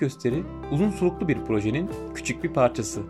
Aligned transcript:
gösteri 0.00 0.42
uzun 0.70 0.90
soluklu 0.90 1.28
bir 1.28 1.44
projenin 1.44 1.90
küçük 2.14 2.44
bir 2.44 2.48
parçası. 2.48 3.00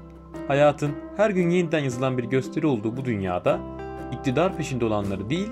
Hayatın 0.48 0.90
her 1.17 1.31
gün 1.31 1.51
yeniden 1.51 1.78
yazılan 1.78 2.19
bir 2.19 2.24
gösteri 2.24 2.67
olduğu 2.67 2.96
bu 2.96 3.04
dünyada 3.04 3.60
iktidar 4.13 4.56
peşinde 4.56 4.85
olanları 4.85 5.31
değil, 5.31 5.49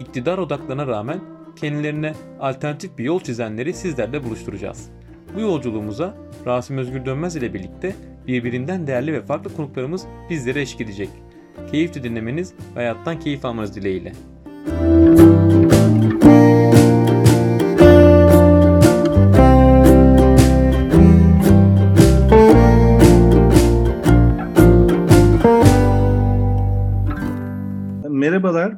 iktidar 0.00 0.38
odaklarına 0.38 0.86
rağmen 0.86 1.20
kendilerine 1.56 2.14
alternatif 2.40 2.98
bir 2.98 3.04
yol 3.04 3.20
çizenleri 3.20 3.74
sizlerle 3.74 4.24
buluşturacağız. 4.24 4.90
Bu 5.34 5.40
yolculuğumuza 5.40 6.14
Rasim 6.46 6.78
Özgür 6.78 7.06
Dönmez 7.06 7.36
ile 7.36 7.54
birlikte 7.54 7.94
birbirinden 8.26 8.86
değerli 8.86 9.12
ve 9.12 9.22
farklı 9.22 9.56
konuklarımız 9.56 10.06
bizlere 10.30 10.60
eşlik 10.60 10.80
edecek. 10.80 11.08
Keyifli 11.70 12.02
dinlemeniz 12.02 12.54
ve 12.76 12.80
hayattan 12.80 13.20
keyif 13.20 13.44
almanız 13.44 13.76
dileğiyle. 13.76 14.12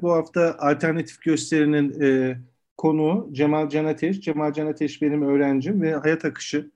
Bu 0.03 0.13
hafta 0.13 0.57
alternatif 0.59 1.23
gösterinin 1.23 2.01
e, 2.01 2.39
konuğu 2.77 3.29
Cemal 3.33 3.69
Can. 3.69 3.97
Cemal 4.21 4.53
Can 4.53 4.75
benim 5.03 5.23
öğrencim 5.23 5.83
ve 5.83 5.95
hayat 5.95 6.25
akışı 6.25 6.71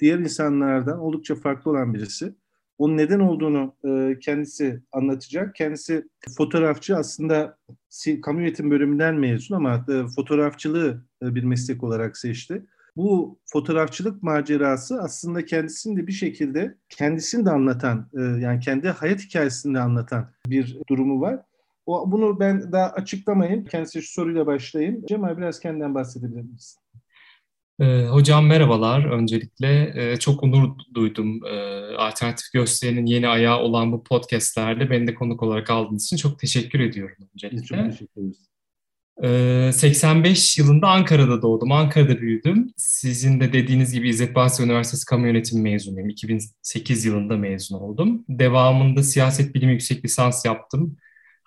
diğer 0.00 0.18
insanlardan 0.18 0.98
oldukça 0.98 1.34
farklı 1.34 1.70
olan 1.70 1.94
birisi. 1.94 2.34
Onun 2.78 2.96
neden 2.96 3.20
olduğunu 3.20 3.74
e, 3.84 4.18
kendisi 4.18 4.82
anlatacak. 4.92 5.54
Kendisi 5.54 6.08
fotoğrafçı 6.36 6.96
aslında 6.96 7.58
kamu 8.22 8.40
yönetim 8.40 8.70
bölümünden 8.70 9.14
mezun 9.14 9.54
ama 9.56 9.84
e, 9.88 10.06
fotoğrafçılığı 10.16 11.02
e, 11.22 11.34
bir 11.34 11.44
meslek 11.44 11.84
olarak 11.84 12.16
seçti. 12.16 12.62
Bu 12.96 13.38
fotoğrafçılık 13.46 14.22
macerası 14.22 15.02
aslında 15.02 15.44
kendisini 15.44 15.96
de 15.96 16.06
bir 16.06 16.12
şekilde 16.12 16.74
kendisini 16.88 17.46
de 17.46 17.50
anlatan 17.50 18.10
e, 18.14 18.20
yani 18.20 18.60
kendi 18.60 18.88
hayat 18.88 19.20
hikayesini 19.20 19.74
de 19.74 19.80
anlatan 19.80 20.30
bir 20.46 20.78
durumu 20.88 21.20
var. 21.20 21.47
O, 21.88 22.10
bunu 22.12 22.40
ben 22.40 22.72
daha 22.72 22.90
açıklamayayım. 22.90 23.64
Kendisi 23.64 24.02
şu 24.02 24.12
soruyla 24.12 24.46
başlayayım. 24.46 25.06
Cemal 25.06 25.38
biraz 25.38 25.60
kendinden 25.60 25.94
bahsedebilir 25.94 26.42
misin? 26.42 26.80
Ee, 27.80 28.06
hocam 28.10 28.46
merhabalar. 28.46 29.04
Öncelikle 29.04 29.92
e, 29.94 30.16
çok 30.16 30.42
onur 30.42 30.70
duydum. 30.94 31.46
E, 31.46 31.58
Alternatif 31.96 32.52
Gösteri'nin 32.52 33.06
yeni 33.06 33.28
ayağı 33.28 33.58
olan 33.58 33.92
bu 33.92 34.04
podcastlerde 34.04 34.90
beni 34.90 35.06
de 35.06 35.14
konuk 35.14 35.42
olarak 35.42 35.70
aldığınız 35.70 36.04
için 36.04 36.16
çok 36.16 36.38
teşekkür 36.38 36.80
ediyorum 36.80 37.16
öncelikle. 37.34 37.64
Çok 37.64 37.90
teşekkür 37.90 38.20
ederiz. 38.22 38.48
E, 39.22 39.72
85 39.72 40.58
yılında 40.58 40.88
Ankara'da 40.88 41.42
doğdum. 41.42 41.72
Ankara'da 41.72 42.20
büyüdüm. 42.20 42.72
Sizin 42.76 43.40
de 43.40 43.52
dediğiniz 43.52 43.92
gibi 43.92 44.08
İzzet 44.08 44.34
Bahçeli 44.34 44.66
Üniversitesi 44.66 45.06
Kamu 45.06 45.26
Yönetimi 45.26 45.62
mezunuyum. 45.62 46.08
2008 46.08 47.04
yılında 47.04 47.36
mezun 47.36 47.76
oldum. 47.76 48.24
Devamında 48.28 49.02
siyaset 49.02 49.54
bilimi 49.54 49.72
yüksek 49.72 50.04
lisans 50.04 50.44
yaptım. 50.44 50.96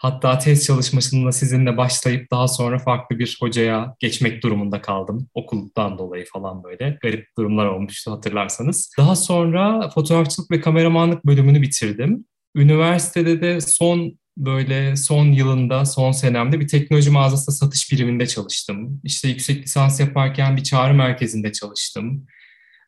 Hatta 0.02 0.38
tez 0.38 0.66
çalışmasında 0.66 1.32
sizinle 1.32 1.78
başlayıp 1.78 2.32
daha 2.32 2.48
sonra 2.48 2.80
farklı 2.80 3.20
bir 3.20 3.38
hocaya 3.42 3.96
geçmek 4.00 4.44
durumunda 4.44 4.82
kaldım. 4.82 5.28
Okuldan 5.34 5.98
dolayı 5.98 6.26
falan 6.34 6.64
böyle 6.64 6.98
garip 7.02 7.28
durumlar 7.38 7.66
olmuştu 7.66 8.12
hatırlarsanız. 8.12 8.94
Daha 8.98 9.16
sonra 9.16 9.90
fotoğrafçılık 9.90 10.52
ve 10.52 10.62
kameramanlık 10.62 11.26
bölümünü 11.26 11.62
bitirdim. 11.62 12.26
Üniversitede 12.56 13.42
de 13.42 13.62
son 13.62 14.20
böyle 14.38 14.96
son 14.96 15.26
yılında, 15.26 15.86
son 15.86 16.12
senemde 16.12 16.60
bir 16.60 16.68
teknoloji 16.68 17.10
mağazasında 17.10 17.56
satış 17.56 17.92
biriminde 17.92 18.28
çalıştım. 18.28 19.02
İşte 19.04 19.28
yüksek 19.28 19.64
lisans 19.64 20.00
yaparken 20.00 20.58
bir 20.58 20.64
çağrı 20.64 20.94
merkezinde 20.94 21.52
çalıştım. 21.52 22.26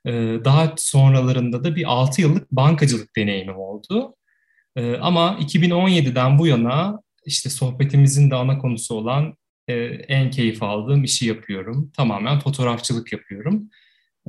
Ee, 0.05 0.11
daha 0.45 0.73
sonralarında 0.77 1.63
da 1.63 1.75
bir 1.75 1.91
6 1.91 2.21
yıllık 2.21 2.51
bankacılık 2.51 3.15
deneyimim 3.15 3.55
oldu. 3.55 4.15
Ee, 4.75 4.97
ama 4.97 5.37
2017'den 5.41 6.39
bu 6.39 6.47
yana 6.47 7.02
işte 7.25 7.49
sohbetimizin 7.49 8.31
de 8.31 8.35
ana 8.35 8.57
konusu 8.57 8.95
olan 8.95 9.33
e, 9.67 9.73
en 10.07 10.31
keyif 10.31 10.63
aldığım 10.63 11.03
işi 11.03 11.27
yapıyorum. 11.27 11.91
Tamamen 11.97 12.39
fotoğrafçılık 12.39 13.13
yapıyorum. 13.13 13.69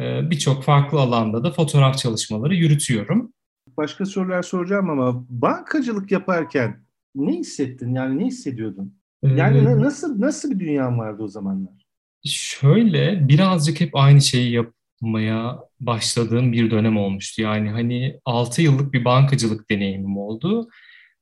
E, 0.00 0.30
Birçok 0.30 0.64
farklı 0.64 1.00
alanda 1.00 1.44
da 1.44 1.52
fotoğraf 1.52 1.98
çalışmaları 1.98 2.54
yürütüyorum. 2.54 3.32
Başka 3.76 4.06
sorular 4.06 4.42
soracağım 4.42 4.90
ama 4.90 5.24
bankacılık 5.28 6.12
yaparken 6.12 6.84
ne 7.14 7.32
hissettin? 7.32 7.94
Yani 7.94 8.18
ne 8.18 8.26
hissediyordun? 8.26 8.94
Yani 9.22 9.58
ee, 9.58 9.64
nasıl 9.64 10.20
nasıl 10.20 10.50
bir 10.50 10.60
dünyan 10.60 10.98
vardı 10.98 11.22
o 11.22 11.28
zamanlar? 11.28 11.86
Şöyle 12.24 13.28
birazcık 13.28 13.80
hep 13.80 13.96
aynı 13.96 14.20
şeyi 14.20 14.52
yapmaya 14.52 15.58
başladığım 15.80 16.52
bir 16.52 16.70
dönem 16.70 16.96
olmuştu. 16.96 17.42
Yani 17.42 17.70
hani 17.70 18.20
6 18.24 18.62
yıllık 18.62 18.92
bir 18.92 19.04
bankacılık 19.04 19.70
deneyimim 19.70 20.16
oldu 20.18 20.68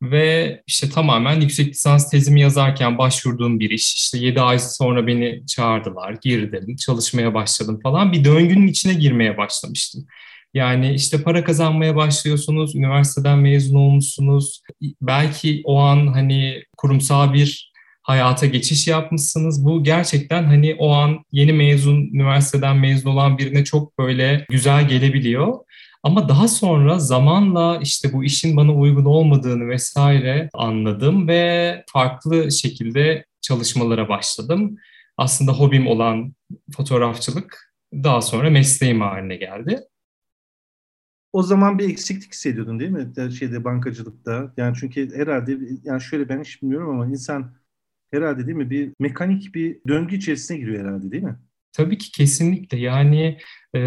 ve 0.02 0.62
işte 0.66 0.90
tamamen 0.90 1.40
yüksek 1.40 1.68
lisans 1.68 2.10
tezimi 2.10 2.40
yazarken 2.40 2.98
başvurduğum 2.98 3.60
bir 3.60 3.70
iş. 3.70 3.94
İşte 3.94 4.18
7 4.18 4.40
ay 4.40 4.58
sonra 4.58 5.06
beni 5.06 5.46
çağırdılar, 5.46 6.16
girdim, 6.22 6.76
çalışmaya 6.76 7.34
başladım 7.34 7.80
falan. 7.82 8.12
Bir 8.12 8.24
döngünün 8.24 8.66
içine 8.66 8.94
girmeye 8.94 9.36
başlamıştım. 9.36 10.06
Yani 10.54 10.94
işte 10.94 11.22
para 11.22 11.44
kazanmaya 11.44 11.96
başlıyorsunuz, 11.96 12.74
üniversiteden 12.74 13.38
mezun 13.38 13.74
olmuşsunuz. 13.74 14.62
Belki 15.02 15.62
o 15.64 15.78
an 15.78 16.06
hani 16.06 16.62
kurumsal 16.76 17.34
bir 17.34 17.72
hayata 18.02 18.46
geçiş 18.46 18.88
yapmışsınız. 18.88 19.64
Bu 19.64 19.84
gerçekten 19.84 20.44
hani 20.44 20.76
o 20.78 20.92
an 20.92 21.24
yeni 21.32 21.52
mezun, 21.52 21.96
üniversiteden 21.96 22.76
mezun 22.76 23.10
olan 23.10 23.38
birine 23.38 23.64
çok 23.64 23.98
böyle 23.98 24.46
güzel 24.50 24.88
gelebiliyor. 24.88 25.58
Ama 26.02 26.28
daha 26.28 26.48
sonra 26.48 26.98
zamanla 26.98 27.78
işte 27.82 28.12
bu 28.12 28.24
işin 28.24 28.56
bana 28.56 28.74
uygun 28.74 29.04
olmadığını 29.04 29.68
vesaire 29.68 30.50
anladım 30.54 31.28
ve 31.28 31.84
farklı 31.92 32.52
şekilde 32.52 33.24
çalışmalara 33.40 34.08
başladım. 34.08 34.76
Aslında 35.16 35.52
hobim 35.52 35.86
olan 35.86 36.34
fotoğrafçılık 36.76 37.74
daha 37.92 38.20
sonra 38.20 38.50
mesleğim 38.50 39.00
haline 39.00 39.36
geldi. 39.36 39.80
O 41.32 41.42
zaman 41.42 41.78
bir 41.78 41.88
eksiklik 41.90 42.32
hissediyordun 42.32 42.80
değil 42.80 42.90
mi? 42.90 43.32
Şeyde 43.38 43.64
bankacılıkta. 43.64 44.52
Yani 44.56 44.76
çünkü 44.80 45.16
herhalde 45.16 45.58
yani 45.84 46.00
şöyle 46.00 46.28
ben 46.28 46.40
hiç 46.40 46.62
bilmiyorum 46.62 46.90
ama 46.90 47.06
insan 47.06 47.54
herhalde 48.10 48.46
değil 48.46 48.58
mi 48.58 48.70
bir 48.70 48.92
mekanik 49.00 49.54
bir 49.54 49.80
döngü 49.88 50.16
içerisine 50.16 50.58
giriyor 50.58 50.84
herhalde 50.84 51.12
değil 51.12 51.22
mi? 51.22 51.36
Tabii 51.72 51.98
ki 51.98 52.12
kesinlikle 52.12 52.78
yani 52.78 53.38
e, 53.76 53.80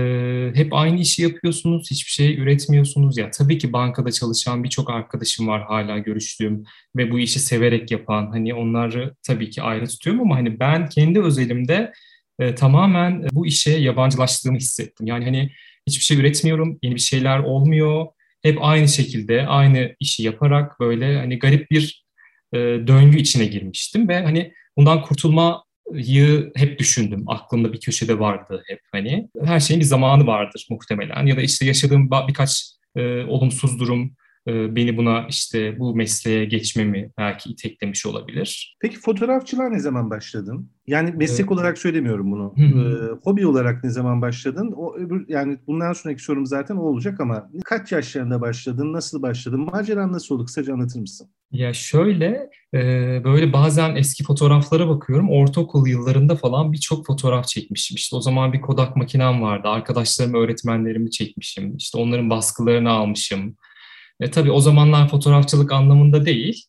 hep 0.56 0.74
aynı 0.74 1.00
işi 1.00 1.22
yapıyorsunuz, 1.22 1.92
hiçbir 1.92 2.12
şey 2.12 2.40
üretmiyorsunuz. 2.40 3.18
Ya 3.18 3.32
tabii 3.32 3.58
ki 3.58 3.74
bankada 3.74 4.12
çalışan 4.12 4.64
birçok 4.64 4.90
arkadaşım 4.90 5.48
var 5.48 5.64
hala 5.64 5.98
görüştüğüm 5.98 6.64
ve 6.96 7.12
bu 7.12 7.20
işi 7.20 7.40
severek 7.40 7.92
yapan. 7.92 8.28
Hani 8.32 8.54
onları 8.54 9.16
tabii 9.28 9.50
ki 9.50 9.62
ayrı 9.62 9.88
tutuyorum 9.88 10.22
ama 10.22 10.36
hani 10.36 10.60
ben 10.60 10.90
kendi 10.90 11.22
özelimde 11.22 11.94
e, 12.40 12.56
tamamen 12.56 13.28
bu 13.32 13.48
işe 13.48 13.72
yabancılaştığımı 13.72 14.58
hissettim. 14.58 15.08
Yani 15.08 15.26
hani 15.26 15.52
hiçbir 15.88 16.04
şey 16.04 16.18
üretmiyorum, 16.18 16.80
yeni 16.84 16.96
bir 16.96 17.00
şeyler 17.00 17.40
olmuyor. 17.40 18.06
Hep 18.44 18.58
aynı 18.62 18.88
şekilde 18.88 19.48
aynı 19.48 19.96
işi 20.00 20.24
yaparak 20.24 20.80
böyle 20.80 21.18
hani 21.18 21.40
garip 21.40 21.72
bir 21.72 22.06
e, 22.54 22.58
döngü 22.60 23.18
içine 23.18 23.46
girmiştim 23.46 24.10
ve 24.10 24.24
hani 24.24 24.54
bundan 24.78 25.02
kurtulma 25.02 25.65
yı 25.94 26.52
hep 26.56 26.80
düşündüm. 26.80 27.24
Aklımda 27.28 27.74
bir 27.74 27.80
köşede 27.80 28.20
vardı 28.20 28.64
hep 28.68 28.80
hani. 28.92 29.30
Her 29.44 29.60
şeyin 29.60 29.80
bir 29.80 29.86
zamanı 29.86 30.28
vardır 30.28 30.68
muhtemelen. 30.70 31.26
Ya 31.26 31.38
da 31.38 31.42
işte 31.42 31.66
yaşadığım 31.66 32.10
birkaç 32.28 32.72
e, 32.96 33.24
olumsuz 33.24 33.80
durum 33.80 34.16
beni 34.48 34.98
buna 34.98 35.26
işte 35.30 35.80
bu 35.80 35.96
mesleğe 35.96 36.46
geçmemi 36.46 37.12
belki 37.18 37.50
iteklemiş 37.50 38.06
olabilir. 38.06 38.78
Peki 38.82 39.00
fotoğrafçılığa 39.00 39.70
ne 39.70 39.80
zaman 39.80 40.10
başladın? 40.10 40.70
Yani 40.88 41.12
meslek 41.12 41.52
ee, 41.52 41.54
olarak 41.54 41.78
söylemiyorum 41.78 42.32
bunu. 42.32 42.54
Ee, 42.58 43.20
hobi 43.24 43.48
olarak 43.48 43.84
ne 43.84 43.90
zaman 43.90 44.22
başladın? 44.22 44.74
O 44.76 44.96
öbür 44.96 45.26
yani 45.28 45.58
bundan 45.68 45.94
sonraki 45.94 46.24
sorum 46.24 46.46
zaten 46.46 46.76
o 46.76 46.82
olacak 46.82 47.20
ama 47.20 47.50
kaç 47.66 47.92
yaşlarında 47.92 48.42
başladın? 48.42 48.94
Nasıl 48.94 49.22
başladın? 49.22 49.60
Maceran 49.60 50.12
nasıl 50.14 50.36
oldu? 50.36 50.46
Kısaca 50.46 50.74
anlatır 50.74 51.00
mısın? 51.00 51.28
Ya 51.52 51.74
şöyle 51.74 52.50
e, 52.74 52.80
böyle 53.24 53.54
bazen 53.54 53.96
eski 53.96 54.24
fotoğraflara 54.24 54.90
bakıyorum. 54.90 55.30
Ortaokul 55.30 55.88
yıllarında 55.88 56.36
falan 56.36 56.74
birçok 56.74 57.06
fotoğraf 57.06 57.48
çekmişim. 57.48 57.96
İşte 57.96 58.16
o 58.16 58.22
zaman 58.22 58.54
bir 58.54 58.62
Kodak 58.62 58.96
makinem 58.96 59.42
vardı. 59.42 59.68
Arkadaşlarım, 59.68 60.34
öğretmenlerimi 60.34 61.12
çekmişim. 61.12 61.78
İşte 61.78 61.98
onların 61.98 62.30
baskılarını 62.30 62.90
almışım. 62.90 63.56
E, 64.20 64.32
tabii 64.32 64.52
o 64.52 64.60
zamanlar 64.60 65.10
fotoğrafçılık 65.10 65.72
anlamında 65.72 66.26
değil. 66.26 66.66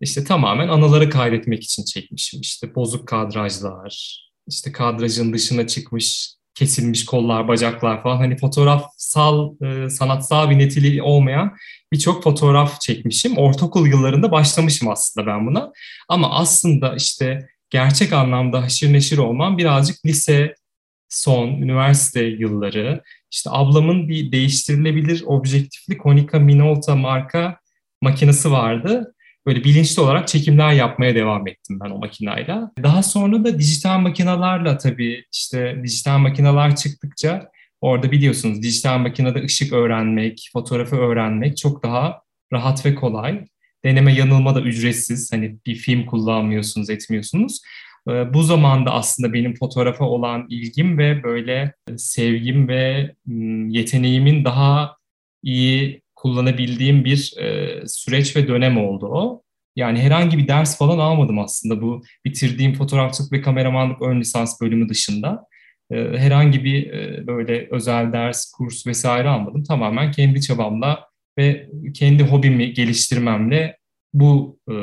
İşte 0.00 0.24
tamamen 0.24 0.68
anıları 0.68 1.10
kaydetmek 1.10 1.64
için 1.64 1.84
çekmişim. 1.84 2.40
İşte 2.40 2.74
bozuk 2.74 3.08
kadrajlar, 3.08 4.22
işte 4.48 4.72
kadrajın 4.72 5.32
dışına 5.32 5.66
çıkmış, 5.66 6.36
kesilmiş 6.54 7.04
kollar, 7.04 7.48
bacaklar 7.48 8.02
falan. 8.02 8.16
Hani 8.16 8.36
fotoğrafsal, 8.36 9.54
e, 9.62 9.90
sanatsal 9.90 10.50
bir 10.50 10.58
niteliği 10.58 11.02
olmayan 11.02 11.56
birçok 11.92 12.22
fotoğraf 12.22 12.80
çekmişim. 12.80 13.36
Ortaokul 13.38 13.86
yıllarında 13.86 14.32
başlamışım 14.32 14.88
aslında 14.88 15.26
ben 15.26 15.46
buna. 15.46 15.72
Ama 16.08 16.30
aslında 16.30 16.94
işte 16.96 17.48
gerçek 17.70 18.12
anlamda 18.12 18.62
haşır 18.62 18.92
neşir 18.92 19.18
olmam 19.18 19.58
birazcık 19.58 20.06
lise 20.06 20.54
son, 21.08 21.48
üniversite 21.48 22.24
yılları, 22.24 23.02
işte 23.32 23.50
ablamın 23.52 24.08
bir 24.08 24.32
değiştirilebilir 24.32 25.22
objektifli 25.26 25.98
Konica 25.98 26.38
Minolta 26.38 26.96
marka 26.96 27.58
makinesi 28.02 28.50
vardı. 28.50 29.14
Böyle 29.46 29.64
bilinçli 29.64 30.02
olarak 30.02 30.28
çekimler 30.28 30.72
yapmaya 30.72 31.14
devam 31.14 31.48
ettim 31.48 31.78
ben 31.84 31.90
o 31.90 31.98
makinayla. 31.98 32.72
Daha 32.82 33.02
sonra 33.02 33.44
da 33.44 33.58
dijital 33.58 33.98
makinalarla 33.98 34.78
tabii 34.78 35.24
işte 35.32 35.80
dijital 35.84 36.18
makinalar 36.18 36.76
çıktıkça 36.76 37.50
orada 37.80 38.10
biliyorsunuz 38.10 38.62
dijital 38.62 38.98
makinede 38.98 39.44
ışık 39.44 39.72
öğrenmek, 39.72 40.50
fotoğrafı 40.52 40.96
öğrenmek 40.96 41.56
çok 41.56 41.82
daha 41.82 42.20
rahat 42.52 42.86
ve 42.86 42.94
kolay. 42.94 43.44
Deneme 43.84 44.14
yanılma 44.14 44.54
da 44.54 44.60
ücretsiz. 44.60 45.32
Hani 45.32 45.56
bir 45.66 45.74
film 45.74 46.06
kullanmıyorsunuz, 46.06 46.90
etmiyorsunuz. 46.90 47.60
Ee, 48.08 48.34
bu 48.34 48.42
zamanda 48.42 48.90
aslında 48.92 49.32
benim 49.32 49.54
fotoğrafa 49.54 50.04
olan 50.04 50.46
ilgim 50.50 50.98
ve 50.98 51.22
böyle 51.22 51.74
sevgim 51.96 52.68
ve 52.68 53.14
yeteneğimin 53.68 54.44
daha 54.44 54.96
iyi 55.42 56.02
kullanabildiğim 56.16 57.04
bir 57.04 57.34
e, 57.38 57.80
süreç 57.86 58.36
ve 58.36 58.48
dönem 58.48 58.78
oldu 58.78 59.06
o. 59.06 59.42
Yani 59.76 60.00
herhangi 60.00 60.38
bir 60.38 60.48
ders 60.48 60.78
falan 60.78 60.98
almadım 60.98 61.38
aslında 61.38 61.82
bu 61.82 62.02
bitirdiğim 62.24 62.74
fotoğrafçılık 62.74 63.32
ve 63.32 63.40
kameramanlık 63.40 64.02
ön 64.02 64.20
lisans 64.20 64.60
bölümü 64.60 64.88
dışında. 64.88 65.46
E, 65.90 65.96
herhangi 65.96 66.64
bir 66.64 66.90
e, 66.90 67.26
böyle 67.26 67.68
özel 67.70 68.12
ders, 68.12 68.52
kurs 68.52 68.86
vesaire 68.86 69.28
almadım. 69.28 69.62
Tamamen 69.64 70.12
kendi 70.12 70.40
çabamla 70.40 71.08
ve 71.38 71.70
kendi 71.94 72.22
hobimi 72.22 72.72
geliştirmemle 72.72 73.76
bu 74.20 74.58
e, 74.70 74.74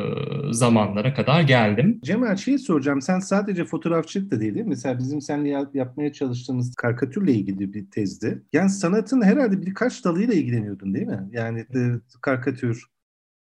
zamanlara 0.51 1.13
kadar 1.13 1.41
geldim. 1.41 1.99
Cemal 2.03 2.35
şeyi 2.35 2.59
soracağım. 2.59 3.01
Sen 3.01 3.19
sadece 3.19 3.65
fotoğrafçılık 3.65 4.31
da 4.31 4.39
değil 4.39 4.53
değil 4.53 4.65
mi? 4.65 4.69
Mesela 4.69 4.99
bizim 4.99 5.21
seninle 5.21 5.67
yapmaya 5.73 6.13
çalıştığımız 6.13 6.75
karikatürle 6.75 7.33
ilgili 7.33 7.73
bir 7.73 7.91
tezdi. 7.91 8.43
Yani 8.53 8.69
sanatın 8.69 9.21
herhalde 9.21 9.61
birkaç 9.65 10.05
dalıyla 10.05 10.33
ilgileniyordun 10.33 10.93
değil 10.93 11.07
mi? 11.07 11.29
Yani 11.31 11.59
e, 11.59 11.79
karikatür, 12.21 12.85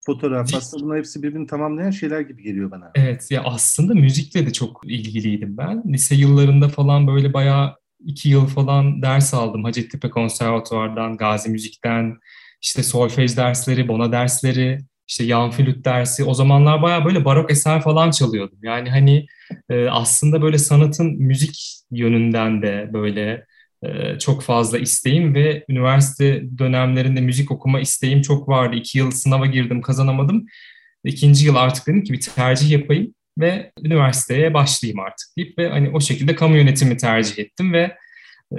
fotoğraf 0.07 0.55
aslında 0.55 0.85
bunlar 0.85 0.99
hepsi 0.99 1.23
birbirini 1.23 1.47
tamamlayan 1.47 1.91
şeyler 1.91 2.21
gibi 2.21 2.43
geliyor 2.43 2.71
bana. 2.71 2.91
Evet 2.95 3.31
ya 3.31 3.43
aslında 3.45 3.95
müzikle 3.95 4.47
de 4.47 4.53
çok 4.53 4.81
ilgiliydim 4.85 5.57
ben. 5.57 5.83
Lise 5.87 6.15
yıllarında 6.15 6.69
falan 6.69 7.07
böyle 7.07 7.33
bayağı 7.33 7.77
iki 8.05 8.29
yıl 8.29 8.47
falan 8.47 9.03
ders 9.03 9.35
aldım. 9.35 9.65
Hacettepe 9.65 10.11
Konservatuvar'dan, 10.11 11.17
Gazi 11.17 11.51
Müzik'ten, 11.51 12.17
işte 12.63 12.83
solfej 12.83 13.37
dersleri, 13.37 13.89
bona 13.89 14.13
dersleri, 14.13 14.79
işte 15.09 15.25
yan 15.25 15.51
flüt 15.51 15.85
dersi. 15.85 16.25
O 16.25 16.35
zamanlar 16.35 16.83
baya 16.83 17.05
böyle 17.05 17.25
barok 17.25 17.51
eser 17.51 17.83
falan 17.83 18.11
çalıyordum. 18.11 18.59
Yani 18.63 18.91
hani 18.91 19.27
e, 19.71 19.89
aslında 19.89 20.43
böyle 20.43 20.59
sanatın 20.59 21.07
müzik 21.07 21.83
yönünden 21.91 22.63
de 22.63 22.91
böyle 22.93 23.47
e, 23.83 24.19
çok 24.19 24.43
fazla 24.43 24.79
isteğim 24.79 25.35
ve 25.35 25.65
üniversite 25.69 26.43
dönemlerinde 26.59 27.21
müzik 27.21 27.51
okuma 27.51 27.81
isteğim 27.81 28.23
çok 28.23 28.49
vardı. 28.49 28.77
İki 28.77 28.99
yıl 28.99 29.11
sınava 29.11 29.47
girdim, 29.47 29.83
kazanamadım. 29.83 30.47
İkinci 31.05 31.47
yıl 31.47 31.57
artık 31.57 31.87
dedim 31.87 32.05
ki 32.05 32.13
bir 32.13 32.21
tercih 32.21 32.71
yapayım 32.71 33.15
ve 33.39 33.73
üniversiteye 33.85 34.55
başlayayım 34.55 35.01
artık 35.01 35.29
deyip 35.37 35.59
ve 35.59 35.69
hani 35.69 35.91
o 35.91 36.01
şekilde 36.01 36.35
kamu 36.35 36.57
yönetimi 36.57 36.97
tercih 36.97 37.39
ettim 37.39 37.73
ve 37.73 37.97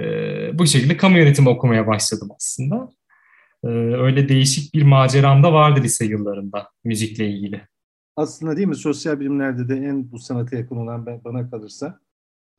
bu 0.58 0.66
şekilde 0.66 0.96
kamu 0.96 1.18
yönetimi 1.18 1.48
okumaya 1.48 1.86
başladım 1.86 2.28
aslında. 2.36 2.88
Ee, 3.64 3.68
öyle 3.96 4.28
değişik 4.28 4.74
bir 4.74 4.82
maceram 4.82 5.42
da 5.42 5.52
vardı 5.52 5.80
lise 5.82 6.04
yıllarında 6.04 6.68
müzikle 6.84 7.28
ilgili. 7.28 7.60
Aslında 8.16 8.56
değil 8.56 8.68
mi 8.68 8.76
sosyal 8.76 9.20
bilimlerde 9.20 9.68
de 9.68 9.76
en 9.76 10.12
bu 10.12 10.18
sanata 10.18 10.56
yakın 10.56 10.76
olan 10.76 11.06
ben, 11.06 11.20
bana 11.24 11.50
kalırsa 11.50 12.00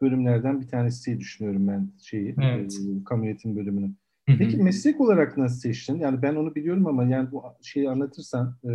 bölümlerden 0.02 0.62
bir 0.62 0.68
tanesi 0.68 1.06
diye 1.06 1.20
düşünüyorum 1.20 1.68
ben 1.68 1.90
şeyi, 2.02 2.36
evet. 2.42 2.74
e, 2.74 3.04
kamu 3.04 3.26
yönetim 3.26 3.56
bölümünü. 3.56 3.92
Peki 4.26 4.58
meslek 4.58 5.02
olarak 5.02 5.38
nasıl 5.38 5.60
seçtin? 5.60 6.00
Yani 6.00 6.22
ben 6.22 6.36
onu 6.36 6.56
biliyorum 6.56 6.88
ama 6.88 7.04
yani 7.04 7.32
bu 7.32 7.44
şeyi 7.62 7.90
anlatırsan, 7.90 8.58
e, 8.64 8.70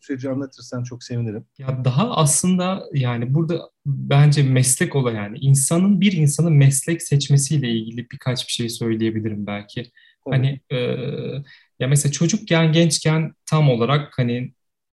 süreci 0.00 0.30
anlatırsan 0.30 0.82
çok 0.82 1.04
sevinirim. 1.04 1.44
Ya 1.58 1.84
daha 1.84 2.16
aslında 2.16 2.84
yani 2.94 3.34
burada 3.34 3.70
bence 3.86 4.42
meslek 4.42 4.96
olan 4.96 5.14
yani 5.14 5.38
insanın 5.38 6.00
bir 6.00 6.12
insanın 6.12 6.52
meslek 6.52 7.02
seçmesiyle 7.02 7.70
ilgili 7.70 8.10
birkaç 8.10 8.46
bir 8.48 8.52
şey 8.52 8.68
söyleyebilirim 8.68 9.46
belki. 9.46 9.90
Hani 10.30 10.60
e, 10.70 10.76
ya 11.78 11.88
mesela 11.88 12.12
çocukken, 12.12 12.72
gençken 12.72 13.32
tam 13.46 13.70
olarak 13.70 14.18
hani 14.18 14.52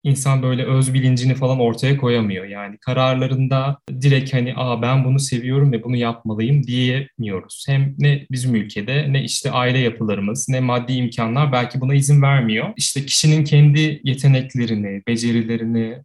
insan 0.04 0.44
böyle 0.44 0.66
öz 0.66 0.94
bilincini 0.94 1.36
falan 1.36 1.60
ortaya 1.60 1.98
koyamıyor. 1.98 2.46
Yani 2.46 2.78
kararlarında 2.78 3.80
direkt 4.02 4.34
hani 4.34 4.54
aa 4.56 4.82
ben 4.82 5.06
bunu 5.06 5.20
seviyorum 5.20 5.72
ve 5.72 5.84
bunu 5.84 5.96
yapmalıyım 5.96 6.64
diyemiyoruz. 6.64 7.66
Hem 7.68 7.96
ne 7.98 8.28
bizim 8.32 8.56
ülkede 8.56 9.14
ne 9.14 9.24
işte 9.24 9.52
aile 9.52 9.80
yapılarımız 9.80 10.50
ne 10.50 10.60
maddi 10.60 10.94
imkanlar 10.94 11.52
belki 11.52 11.82
buna 11.82 11.94
izin 11.94 12.22
vermiyor. 12.22 12.74
İşte 12.78 13.06
kişinin 13.06 13.44
kendi 13.44 14.02
yeteneklerini, 14.04 15.02
becerilerini 15.08 15.98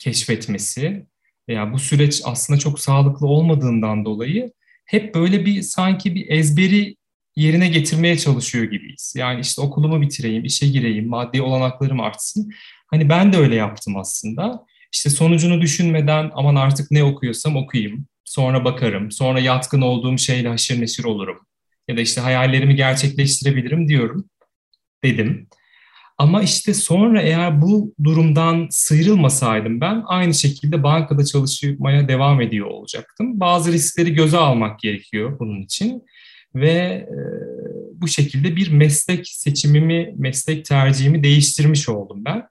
keşfetmesi 0.00 1.06
yani 1.48 1.72
bu 1.72 1.78
süreç 1.78 2.22
aslında 2.24 2.58
çok 2.58 2.80
sağlıklı 2.80 3.26
olmadığından 3.26 4.04
dolayı 4.04 4.52
hep 4.86 5.14
böyle 5.14 5.44
bir 5.44 5.62
sanki 5.62 6.14
bir 6.14 6.30
ezberi 6.30 6.96
yerine 7.36 7.68
getirmeye 7.68 8.18
çalışıyor 8.18 8.64
gibiyiz. 8.64 9.14
Yani 9.16 9.40
işte 9.40 9.62
okulumu 9.62 10.00
bitireyim, 10.00 10.44
işe 10.44 10.68
gireyim, 10.68 11.08
maddi 11.08 11.42
olanaklarım 11.42 12.00
artsın. 12.00 12.50
Hani 12.90 13.08
ben 13.08 13.32
de 13.32 13.36
öyle 13.36 13.54
yaptım 13.54 13.96
aslında. 13.96 14.66
İşte 14.92 15.10
sonucunu 15.10 15.60
düşünmeden 15.60 16.30
aman 16.34 16.54
artık 16.54 16.90
ne 16.90 17.04
okuyorsam 17.04 17.56
okuyayım. 17.56 18.06
Sonra 18.24 18.64
bakarım. 18.64 19.10
Sonra 19.10 19.40
yatkın 19.40 19.80
olduğum 19.80 20.18
şeyle 20.18 20.48
haşır 20.48 20.80
neşir 20.80 21.04
olurum. 21.04 21.38
Ya 21.88 21.96
da 21.96 22.00
işte 22.00 22.20
hayallerimi 22.20 22.76
gerçekleştirebilirim 22.76 23.88
diyorum. 23.88 24.24
Dedim. 25.04 25.48
Ama 26.18 26.42
işte 26.42 26.74
sonra 26.74 27.22
eğer 27.22 27.62
bu 27.62 27.94
durumdan 28.04 28.66
sıyrılmasaydım 28.70 29.80
ben 29.80 30.02
aynı 30.06 30.34
şekilde 30.34 30.82
bankada 30.82 31.24
çalışmaya 31.24 32.08
devam 32.08 32.40
ediyor 32.40 32.66
olacaktım. 32.66 33.40
Bazı 33.40 33.72
riskleri 33.72 34.14
göze 34.14 34.36
almak 34.36 34.80
gerekiyor 34.80 35.38
bunun 35.38 35.62
için 35.62 36.02
ve 36.54 37.06
bu 38.00 38.08
şekilde 38.08 38.56
bir 38.56 38.70
meslek 38.70 39.28
seçimimi, 39.28 40.14
meslek 40.16 40.64
tercihimi 40.64 41.22
değiştirmiş 41.22 41.88
oldum 41.88 42.24
ben. 42.24 42.42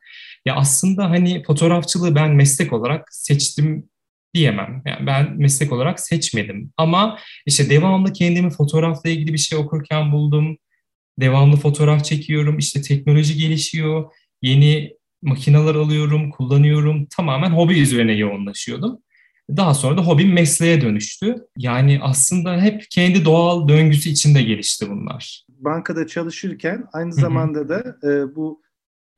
Ya 0.45 0.55
aslında 0.55 1.09
hani 1.09 1.43
fotoğrafçılığı 1.43 2.15
ben 2.15 2.35
meslek 2.35 2.73
olarak 2.73 3.07
seçtim 3.11 3.89
diyemem. 4.33 4.81
Yani 4.85 5.07
ben 5.07 5.37
meslek 5.37 5.71
olarak 5.71 5.99
seçmedim. 5.99 6.73
Ama 6.77 7.19
işte 7.45 7.69
devamlı 7.69 8.13
kendimi 8.13 8.49
fotoğrafla 8.49 9.09
ilgili 9.09 9.33
bir 9.33 9.37
şey 9.37 9.59
okurken 9.59 10.11
buldum. 10.11 10.57
Devamlı 11.19 11.57
fotoğraf 11.57 12.05
çekiyorum. 12.05 12.57
İşte 12.57 12.81
teknoloji 12.81 13.37
gelişiyor. 13.37 14.11
Yeni 14.41 14.93
makineler 15.21 15.75
alıyorum, 15.75 16.29
kullanıyorum. 16.31 17.05
Tamamen 17.05 17.49
hobi 17.49 17.79
üzerine 17.79 18.13
yoğunlaşıyordum. 18.13 18.99
Daha 19.57 19.73
sonra 19.73 19.97
da 19.97 20.01
hobim 20.01 20.33
mesleğe 20.33 20.81
dönüştü. 20.81 21.35
Yani 21.57 21.99
aslında 22.01 22.61
hep 22.61 22.85
kendi 22.89 23.25
doğal 23.25 23.67
döngüsü 23.67 24.09
içinde 24.09 24.41
gelişti 24.41 24.89
bunlar. 24.89 25.45
Bankada 25.49 26.07
çalışırken 26.07 26.85
aynı 26.93 27.13
zamanda 27.13 27.69
da 27.69 27.97
e, 28.03 28.35
bu 28.35 28.61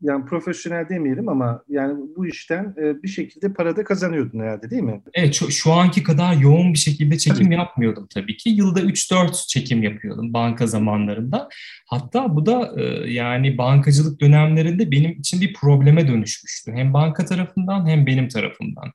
yani 0.01 0.25
profesyonel 0.25 0.89
demeyelim 0.89 1.29
ama 1.29 1.63
yani 1.67 1.99
bu 2.17 2.27
işten 2.27 2.75
e, 2.77 3.03
bir 3.03 3.07
şekilde 3.07 3.53
para 3.53 3.75
da 3.75 3.83
kazanıyordun 3.83 4.39
herhalde 4.39 4.69
değil 4.69 4.83
mi? 4.83 5.01
Evet 5.13 5.33
şu, 5.33 5.51
şu 5.51 5.71
anki 5.71 6.03
kadar 6.03 6.33
yoğun 6.33 6.73
bir 6.73 6.77
şekilde 6.77 7.17
çekim 7.17 7.45
tabii. 7.45 7.55
yapmıyordum 7.55 8.07
tabii 8.13 8.37
ki. 8.37 8.49
Yılda 8.49 8.81
3-4 8.81 9.47
çekim 9.47 9.83
yapıyordum 9.83 10.33
banka 10.33 10.67
zamanlarında. 10.67 11.49
Hatta 11.87 12.35
bu 12.35 12.45
da 12.45 12.81
e, 12.81 13.11
yani 13.11 13.57
bankacılık 13.57 14.21
dönemlerinde 14.21 14.91
benim 14.91 15.11
için 15.11 15.41
bir 15.41 15.53
probleme 15.53 16.07
dönüşmüştü. 16.07 16.71
Hem 16.71 16.93
banka 16.93 17.25
tarafından 17.25 17.87
hem 17.87 18.05
benim 18.05 18.27
tarafından. 18.27 18.91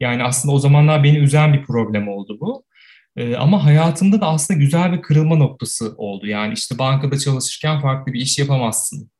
Yani 0.00 0.24
aslında 0.24 0.54
o 0.54 0.58
zamanlar 0.58 1.04
beni 1.04 1.18
üzen 1.18 1.52
bir 1.52 1.62
problem 1.62 2.08
oldu 2.08 2.38
bu. 2.40 2.64
Ee, 3.16 3.36
ama 3.36 3.64
hayatımda 3.64 4.20
da 4.20 4.26
aslında 4.26 4.60
güzel 4.60 4.92
bir 4.92 5.02
kırılma 5.02 5.36
noktası 5.36 5.94
oldu. 5.96 6.26
Yani 6.26 6.54
işte 6.54 6.78
bankada 6.78 7.18
çalışırken 7.18 7.80
farklı 7.80 8.12
bir 8.12 8.20
iş 8.20 8.38
yapamazsın. 8.38 9.10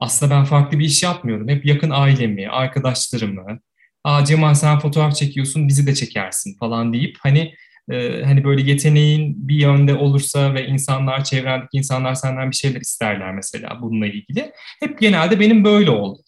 Aslında 0.00 0.34
ben 0.34 0.44
farklı 0.44 0.78
bir 0.78 0.84
iş 0.84 1.02
yapmıyorum. 1.02 1.48
Hep 1.48 1.66
yakın 1.66 1.90
ailemi, 1.90 2.48
arkadaşlarımı, 2.48 3.60
Aa 4.04 4.24
Cemal 4.24 4.54
sen 4.54 4.78
fotoğraf 4.78 5.16
çekiyorsun 5.16 5.68
bizi 5.68 5.86
de 5.86 5.94
çekersin 5.94 6.56
falan 6.58 6.92
deyip 6.92 7.16
hani 7.20 7.54
e, 7.90 8.22
hani 8.24 8.44
böyle 8.44 8.70
yeteneğin 8.70 9.48
bir 9.48 9.54
yönde 9.54 9.94
olursa 9.94 10.54
ve 10.54 10.66
insanlar 10.66 11.24
çevrendeki 11.24 11.76
insanlar 11.76 12.14
senden 12.14 12.50
bir 12.50 12.56
şeyler 12.56 12.80
isterler 12.80 13.34
mesela 13.34 13.78
bununla 13.82 14.06
ilgili. 14.06 14.52
Hep 14.80 15.00
genelde 15.00 15.40
benim 15.40 15.64
böyle 15.64 15.90
oldu. 15.90 16.22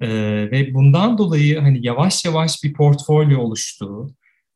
E, 0.00 0.08
ve 0.50 0.74
bundan 0.74 1.18
dolayı 1.18 1.60
hani 1.60 1.86
yavaş 1.86 2.24
yavaş 2.24 2.64
bir 2.64 2.72
portfolyo 2.72 3.40
oluştu. 3.40 4.06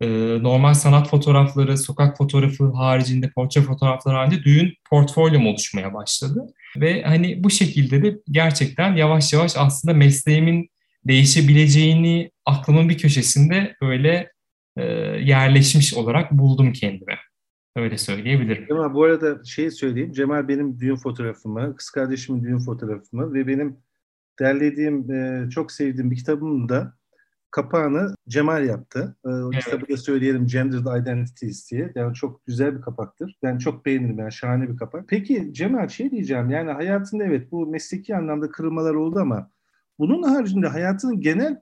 E, 0.00 0.08
normal 0.42 0.74
sanat 0.74 1.08
fotoğrafları, 1.08 1.78
sokak 1.78 2.18
fotoğrafı 2.18 2.72
haricinde, 2.72 3.30
portre 3.30 3.60
fotoğrafları 3.60 4.16
haricinde 4.16 4.44
düğün 4.44 4.74
portfolyom 4.90 5.46
oluşmaya 5.46 5.94
başladı. 5.94 6.46
Ve 6.76 7.02
hani 7.02 7.44
bu 7.44 7.50
şekilde 7.50 8.02
de 8.02 8.18
gerçekten 8.30 8.96
yavaş 8.96 9.32
yavaş 9.32 9.56
aslında 9.56 9.94
mesleğimin 9.94 10.70
değişebileceğini 11.04 12.30
aklımın 12.46 12.88
bir 12.88 12.98
köşesinde 12.98 13.76
böyle 13.82 14.32
e, 14.76 14.82
yerleşmiş 15.22 15.94
olarak 15.94 16.32
buldum 16.32 16.72
kendime. 16.72 17.18
Öyle 17.76 17.98
söyleyebilirim. 17.98 18.66
Ama 18.70 18.94
bu 18.94 19.04
arada 19.04 19.44
şey 19.44 19.70
söyleyeyim. 19.70 20.12
Cemal 20.12 20.48
benim 20.48 20.80
düğün 20.80 20.96
fotoğrafımı, 20.96 21.76
kız 21.76 21.90
kardeşimin 21.90 22.44
düğün 22.44 22.58
fotoğrafımı 22.58 23.34
ve 23.34 23.46
benim 23.46 23.76
derlediğim, 24.40 25.10
e, 25.10 25.50
çok 25.50 25.72
sevdiğim 25.72 26.10
bir 26.10 26.16
kitabımın 26.16 26.68
da 26.68 26.98
kapağını 27.50 28.14
Cemal 28.28 28.64
yaptı. 28.64 29.16
E, 29.24 29.28
o 29.28 29.50
evet. 29.52 29.64
kitabı 29.64 29.88
da 29.88 29.96
söyleyelim 29.96 30.46
Gendered 30.46 31.02
Identities 31.02 31.70
diye. 31.70 31.92
Yani 31.94 32.14
çok 32.14 32.46
güzel 32.46 32.76
bir 32.76 32.80
kapaktır. 32.80 33.36
Ben 33.42 33.58
çok 33.58 33.86
beğenirim 33.86 34.18
yani 34.18 34.32
şahane 34.32 34.68
bir 34.68 34.76
kapak. 34.76 35.04
Peki 35.08 35.48
Cemal 35.52 35.88
şey 35.88 36.10
diyeceğim 36.10 36.50
yani 36.50 36.70
hayatında 36.70 37.24
evet 37.24 37.52
bu 37.52 37.66
mesleki 37.66 38.16
anlamda 38.16 38.50
kırılmalar 38.50 38.94
oldu 38.94 39.18
ama 39.18 39.50
bunun 39.98 40.22
haricinde 40.22 40.68
hayatının 40.68 41.20
genel 41.20 41.60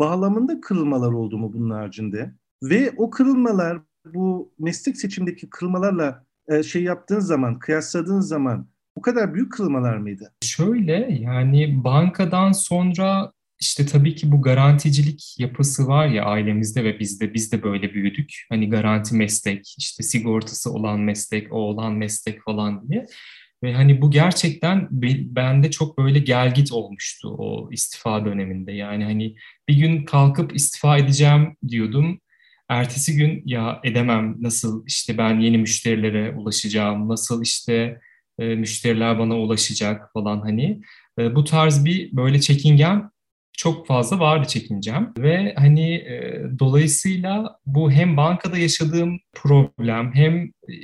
bağlamında 0.00 0.60
kırılmalar 0.60 1.12
oldu 1.12 1.38
mu 1.38 1.52
bunun 1.52 1.70
haricinde? 1.70 2.34
Ve 2.62 2.92
o 2.96 3.10
kırılmalar 3.10 3.80
bu 4.14 4.52
meslek 4.58 4.96
seçimdeki 4.96 5.50
kırılmalarla 5.50 6.24
e, 6.48 6.62
şey 6.62 6.82
yaptığın 6.82 7.20
zaman, 7.20 7.58
kıyasladığın 7.58 8.20
zaman 8.20 8.66
kadar 9.06 9.34
büyük 9.34 9.52
kırılmalar 9.52 9.96
mıydı? 9.96 10.32
Şöyle 10.42 11.08
yani 11.20 11.84
bankadan 11.84 12.52
sonra 12.52 13.32
işte 13.60 13.86
tabii 13.86 14.14
ki 14.14 14.32
bu 14.32 14.42
garanticilik 14.42 15.34
yapısı 15.38 15.86
var 15.86 16.06
ya 16.06 16.24
ailemizde 16.24 16.84
ve 16.84 16.98
bizde 16.98 17.34
biz 17.34 17.52
de 17.52 17.62
böyle 17.62 17.94
büyüdük. 17.94 18.46
Hani 18.48 18.70
garanti 18.70 19.14
meslek, 19.16 19.74
işte 19.78 20.02
sigortası 20.02 20.72
olan 20.72 21.00
meslek, 21.00 21.52
o 21.52 21.56
olan 21.56 21.92
meslek 21.92 22.42
falan 22.42 22.88
diye. 22.88 23.06
Ve 23.62 23.74
hani 23.74 24.02
bu 24.02 24.10
gerçekten 24.10 24.88
bende 25.36 25.70
çok 25.70 25.98
böyle 25.98 26.18
gelgit 26.18 26.72
olmuştu 26.72 27.28
o 27.38 27.72
istifa 27.72 28.24
döneminde. 28.24 28.72
Yani 28.72 29.04
hani 29.04 29.36
bir 29.68 29.76
gün 29.76 30.04
kalkıp 30.04 30.56
istifa 30.56 30.98
edeceğim 30.98 31.56
diyordum. 31.68 32.20
Ertesi 32.68 33.16
gün 33.16 33.42
ya 33.44 33.80
edemem 33.84 34.36
nasıl 34.40 34.86
işte 34.86 35.18
ben 35.18 35.40
yeni 35.40 35.58
müşterilere 35.58 36.34
ulaşacağım, 36.36 37.08
nasıl 37.08 37.42
işte 37.42 38.00
e, 38.38 38.44
müşteriler 38.54 39.18
bana 39.18 39.38
ulaşacak 39.38 40.12
falan 40.12 40.40
hani. 40.40 40.80
E, 41.18 41.34
bu 41.34 41.44
tarz 41.44 41.84
bir 41.84 42.16
böyle 42.16 42.40
çekingen 42.40 43.10
çok 43.52 43.86
fazla 43.86 44.20
vardı 44.20 44.48
çekincem 44.48 45.12
ve 45.18 45.54
hani 45.58 45.94
e, 45.94 46.42
dolayısıyla 46.58 47.58
bu 47.66 47.90
hem 47.90 48.16
bankada 48.16 48.58
yaşadığım 48.58 49.18
problem 49.32 50.14
hem 50.14 50.36
e, 50.44 50.74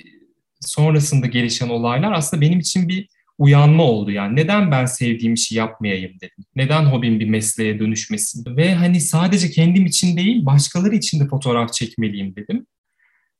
sonrasında 0.60 1.26
gelişen 1.26 1.68
olaylar 1.68 2.12
aslında 2.12 2.40
benim 2.40 2.60
için 2.60 2.88
bir 2.88 3.08
uyanma 3.38 3.84
oldu 3.84 4.10
yani. 4.10 4.36
Neden 4.36 4.70
ben 4.70 4.86
sevdiğim 4.86 5.34
işi 5.34 5.54
yapmayayım 5.54 6.12
dedim. 6.16 6.44
Neden 6.56 6.84
hobim 6.84 7.20
bir 7.20 7.28
mesleğe 7.28 7.78
dönüşmesin? 7.78 8.56
Ve 8.56 8.74
hani 8.74 9.00
sadece 9.00 9.50
kendim 9.50 9.86
için 9.86 10.16
değil 10.16 10.46
başkaları 10.46 10.94
için 10.94 11.20
de 11.20 11.28
fotoğraf 11.28 11.72
çekmeliyim 11.72 12.36
dedim. 12.36 12.66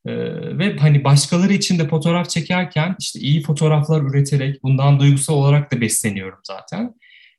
Ee, 0.07 0.59
ve 0.59 0.77
hani 0.77 1.05
başkaları 1.05 1.53
için 1.53 1.79
de 1.79 1.89
fotoğraf 1.89 2.29
çekerken 2.31 2.97
işte 3.01 3.21
iyi 3.21 3.43
fotoğraflar 3.43 4.03
üreterek 4.03 4.63
bundan 4.63 5.01
duygusal 5.01 5.35
olarak 5.35 5.73
da 5.73 5.81
besleniyorum 5.81 6.39
zaten. 6.45 6.95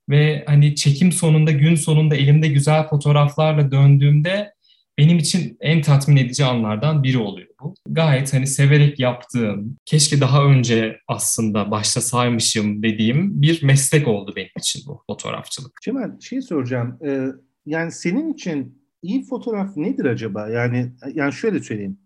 Ve 0.10 0.44
hani 0.48 0.76
çekim 0.76 1.12
sonunda 1.12 1.52
gün 1.52 1.76
sonunda 1.76 2.16
elimde 2.16 2.48
güzel 2.48 2.88
fotoğraflarla 2.88 3.72
döndüğümde 3.72 4.54
benim 4.98 5.18
için 5.18 5.58
en 5.62 5.82
tatmin 5.82 6.18
edici 6.18 6.46
anlardan 6.46 7.04
biri 7.04 7.18
oluyor 7.18 7.48
bu. 7.62 7.76
Gayet 7.88 8.34
hani 8.34 8.48
severek 8.48 9.00
yaptığım, 9.00 9.78
keşke 9.86 10.22
daha 10.22 10.46
önce 10.46 10.98
aslında 11.08 11.72
başlasaymışım 11.72 12.84
dediğim 12.84 13.42
bir 13.42 13.64
meslek 13.64 14.08
oldu 14.08 14.34
benim 14.36 14.50
için 14.60 14.82
bu 14.88 15.04
fotoğrafçılık. 15.08 15.72
Cemal 15.84 16.20
şey 16.20 16.42
soracağım. 16.42 17.00
Ee, 17.06 17.28
yani 17.66 17.92
senin 17.92 18.34
için 18.34 18.84
iyi 19.02 19.24
fotoğraf 19.24 19.78
nedir 19.78 20.06
acaba? 20.06 20.50
Yani 20.50 20.92
yani 21.14 21.34
şöyle 21.34 21.60
söyleyeyim. 21.60 21.98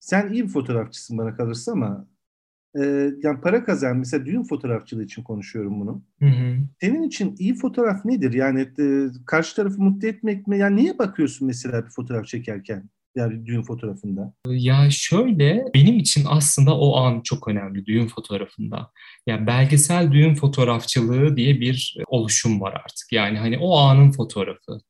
Sen 0.00 0.32
iyi 0.32 0.44
bir 0.44 0.48
fotoğrafçısın 0.48 1.18
bana 1.18 1.36
kalırsa 1.36 1.72
ama 1.72 2.06
e, 2.76 2.80
yani 3.22 3.40
para 3.42 3.64
kazan 3.64 3.96
mesela 3.96 4.26
düğün 4.26 4.42
fotoğrafçılığı 4.42 5.04
için 5.04 5.22
konuşuyorum 5.22 5.80
bunu. 5.80 6.02
Hı 6.18 6.26
hı. 6.26 6.56
Senin 6.80 7.02
için 7.02 7.36
iyi 7.38 7.54
fotoğraf 7.54 8.04
nedir? 8.04 8.32
Yani 8.32 8.60
e, 8.60 9.06
karşı 9.26 9.56
tarafı 9.56 9.82
mutlu 9.82 10.08
etmek 10.08 10.46
mi? 10.46 10.58
Yani 10.58 10.76
niye 10.76 10.98
bakıyorsun 10.98 11.46
mesela 11.46 11.84
bir 11.84 11.90
fotoğraf 11.90 12.26
çekerken? 12.26 12.90
Yani 13.16 13.46
düğün 13.46 13.62
fotoğrafında. 13.62 14.32
Ya 14.46 14.90
şöyle 14.90 15.64
benim 15.74 15.98
için 15.98 16.24
aslında 16.28 16.78
o 16.78 16.96
an 16.96 17.20
çok 17.20 17.48
önemli 17.48 17.86
düğün 17.86 18.06
fotoğrafında. 18.06 18.76
Ya 18.76 18.90
yani 19.26 19.46
belgesel 19.46 20.12
düğün 20.12 20.34
fotoğrafçılığı 20.34 21.36
diye 21.36 21.60
bir 21.60 21.96
oluşum 22.06 22.60
var 22.60 22.72
artık. 22.72 23.12
Yani 23.12 23.38
hani 23.38 23.58
o 23.58 23.78
anın 23.78 24.10
fotoğrafı 24.10 24.80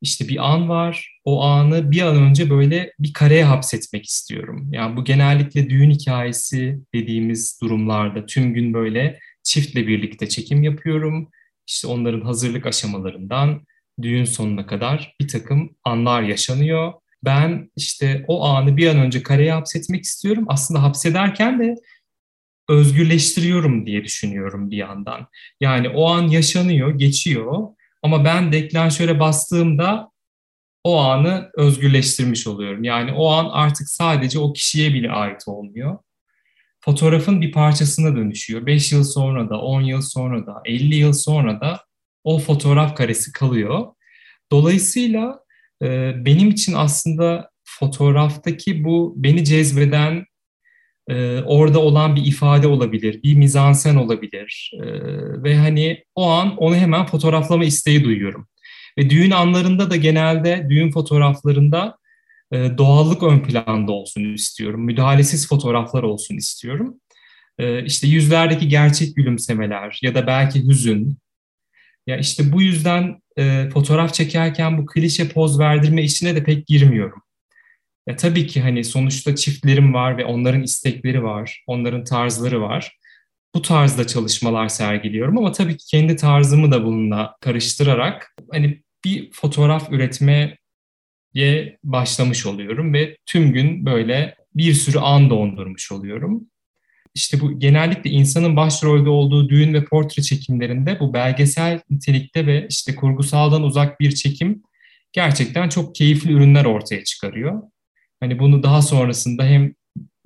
işte 0.00 0.28
bir 0.28 0.50
an 0.52 0.68
var. 0.68 1.20
O 1.24 1.42
anı 1.42 1.90
bir 1.90 2.02
an 2.02 2.16
önce 2.16 2.50
böyle 2.50 2.92
bir 2.98 3.12
kareye 3.12 3.44
hapsetmek 3.44 4.04
istiyorum. 4.04 4.68
Yani 4.72 4.96
bu 4.96 5.04
genellikle 5.04 5.70
düğün 5.70 5.90
hikayesi 5.90 6.80
dediğimiz 6.94 7.58
durumlarda 7.62 8.26
tüm 8.26 8.54
gün 8.54 8.74
böyle 8.74 9.18
çiftle 9.42 9.86
birlikte 9.86 10.28
çekim 10.28 10.62
yapıyorum. 10.62 11.30
İşte 11.66 11.88
onların 11.88 12.20
hazırlık 12.20 12.66
aşamalarından 12.66 13.66
düğün 14.02 14.24
sonuna 14.24 14.66
kadar 14.66 15.16
bir 15.20 15.28
takım 15.28 15.76
anlar 15.84 16.22
yaşanıyor. 16.22 16.92
Ben 17.24 17.70
işte 17.76 18.24
o 18.28 18.44
anı 18.44 18.76
bir 18.76 18.86
an 18.86 18.98
önce 18.98 19.22
kareye 19.22 19.52
hapsetmek 19.52 20.04
istiyorum. 20.04 20.44
Aslında 20.48 20.82
hapsederken 20.82 21.60
de 21.60 21.74
özgürleştiriyorum 22.68 23.86
diye 23.86 24.04
düşünüyorum 24.04 24.70
bir 24.70 24.76
yandan. 24.76 25.26
Yani 25.60 25.88
o 25.88 26.10
an 26.10 26.28
yaşanıyor, 26.28 26.98
geçiyor 26.98 27.68
ama 28.02 28.24
ben 28.24 28.52
deklanşöre 28.52 29.20
bastığımda 29.20 30.10
o 30.84 30.98
anı 31.00 31.50
özgürleştirmiş 31.54 32.46
oluyorum. 32.46 32.84
Yani 32.84 33.12
o 33.12 33.30
an 33.30 33.48
artık 33.52 33.88
sadece 33.88 34.38
o 34.38 34.52
kişiye 34.52 34.94
bile 34.94 35.10
ait 35.10 35.42
olmuyor. 35.46 35.98
Fotoğrafın 36.84 37.40
bir 37.40 37.52
parçasına 37.52 38.16
dönüşüyor. 38.16 38.66
5 38.66 38.92
yıl 38.92 39.04
sonra 39.04 39.50
da, 39.50 39.60
10 39.60 39.80
yıl 39.80 40.02
sonra 40.02 40.46
da, 40.46 40.62
50 40.64 40.94
yıl 40.94 41.12
sonra 41.12 41.60
da 41.60 41.84
o 42.24 42.38
fotoğraf 42.38 42.96
karesi 42.96 43.32
kalıyor. 43.32 43.86
Dolayısıyla 44.52 45.40
benim 46.24 46.50
için 46.50 46.72
aslında 46.72 47.50
fotoğraftaki 47.64 48.84
bu 48.84 49.14
beni 49.16 49.44
cezbeden 49.44 50.24
e, 51.10 51.42
orada 51.42 51.78
olan 51.78 52.16
bir 52.16 52.26
ifade 52.26 52.66
olabilir, 52.66 53.22
bir 53.22 53.34
mizansen 53.34 53.96
olabilir 53.96 54.70
e, 54.74 54.86
ve 55.42 55.56
hani 55.56 56.04
o 56.14 56.30
an 56.30 56.56
onu 56.56 56.76
hemen 56.76 57.06
fotoğraflama 57.06 57.64
isteği 57.64 58.04
duyuyorum. 58.04 58.48
Ve 58.98 59.10
düğün 59.10 59.30
anlarında 59.30 59.90
da 59.90 59.96
genelde 59.96 60.66
düğün 60.70 60.90
fotoğraflarında 60.90 61.96
e, 62.52 62.78
doğallık 62.78 63.22
ön 63.22 63.40
planda 63.40 63.92
olsun 63.92 64.34
istiyorum, 64.34 64.84
müdahalesiz 64.84 65.48
fotoğraflar 65.48 66.02
olsun 66.02 66.36
istiyorum. 66.36 66.94
E, 67.58 67.84
işte 67.84 68.06
yüzlerdeki 68.06 68.68
gerçek 68.68 69.16
gülümsemeler 69.16 69.98
ya 70.02 70.14
da 70.14 70.26
belki 70.26 70.68
hüzün. 70.68 71.18
Ya 72.06 72.16
işte 72.18 72.52
bu 72.52 72.62
yüzden 72.62 73.22
e, 73.38 73.68
fotoğraf 73.72 74.14
çekerken 74.14 74.78
bu 74.78 74.86
klişe 74.86 75.28
poz 75.28 75.58
verdirme 75.58 76.02
işine 76.02 76.36
de 76.36 76.44
pek 76.44 76.66
girmiyorum. 76.66 77.22
Ya 78.10 78.16
tabii 78.16 78.46
ki 78.46 78.60
hani 78.60 78.84
sonuçta 78.84 79.36
çiftlerim 79.36 79.94
var 79.94 80.18
ve 80.18 80.24
onların 80.24 80.62
istekleri 80.62 81.22
var, 81.22 81.64
onların 81.66 82.04
tarzları 82.04 82.62
var. 82.62 82.98
Bu 83.54 83.62
tarzda 83.62 84.06
çalışmalar 84.06 84.68
sergiliyorum 84.68 85.38
ama 85.38 85.52
tabii 85.52 85.76
ki 85.76 85.86
kendi 85.86 86.16
tarzımı 86.16 86.72
da 86.72 86.84
bununla 86.84 87.36
karıştırarak 87.40 88.34
hani 88.52 88.82
bir 89.04 89.30
fotoğraf 89.32 89.92
üretmeye 89.92 90.58
başlamış 91.84 92.46
oluyorum 92.46 92.94
ve 92.94 93.16
tüm 93.26 93.52
gün 93.52 93.86
böyle 93.86 94.34
bir 94.54 94.74
sürü 94.74 94.98
an 94.98 95.30
dondurmuş 95.30 95.92
oluyorum. 95.92 96.46
İşte 97.14 97.40
bu 97.40 97.58
genellikle 97.58 98.10
insanın 98.10 98.56
başrolde 98.56 99.08
olduğu 99.08 99.48
düğün 99.48 99.74
ve 99.74 99.84
portre 99.84 100.22
çekimlerinde 100.22 101.00
bu 101.00 101.14
belgesel 101.14 101.80
nitelikte 101.90 102.46
ve 102.46 102.66
işte 102.68 102.94
kurgusaldan 102.94 103.62
uzak 103.62 104.00
bir 104.00 104.14
çekim 104.14 104.62
gerçekten 105.12 105.68
çok 105.68 105.94
keyifli 105.94 106.32
ürünler 106.32 106.64
ortaya 106.64 107.04
çıkarıyor. 107.04 107.62
Hani 108.20 108.38
bunu 108.38 108.62
daha 108.62 108.82
sonrasında 108.82 109.44
hem 109.44 109.72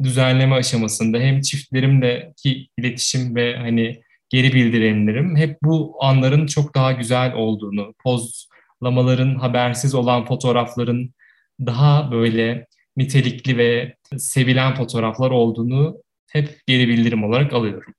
düzenleme 0.02 0.54
aşamasında 0.54 1.18
hem 1.18 1.40
çiftlerimdeki 1.40 2.68
iletişim 2.78 3.36
ve 3.36 3.56
hani 3.56 4.02
geri 4.28 4.52
bildirimlerim 4.52 5.36
hep 5.36 5.58
bu 5.62 5.96
anların 6.00 6.46
çok 6.46 6.74
daha 6.74 6.92
güzel 6.92 7.34
olduğunu, 7.34 7.94
pozlamaların, 8.04 9.34
habersiz 9.34 9.94
olan 9.94 10.24
fotoğrafların 10.24 11.14
daha 11.60 12.12
böyle 12.12 12.66
nitelikli 12.96 13.58
ve 13.58 13.96
sevilen 14.16 14.74
fotoğraflar 14.74 15.30
olduğunu 15.30 16.02
hep 16.30 16.60
geri 16.66 16.88
bildirim 16.88 17.24
olarak 17.24 17.52
alıyorum. 17.52 17.94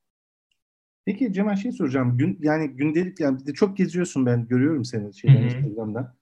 Peki 1.05 1.33
Cemal 1.33 1.55
şey 1.55 1.71
soracağım. 1.71 2.17
Gün, 2.17 2.39
yani 2.41 2.67
gündelik 2.67 3.19
yani 3.19 3.53
çok 3.53 3.77
geziyorsun 3.77 4.25
ben 4.25 4.47
görüyorum 4.47 4.85
seni 4.85 5.17
şeyden 5.17 5.43
Instagram'da. 5.43 6.15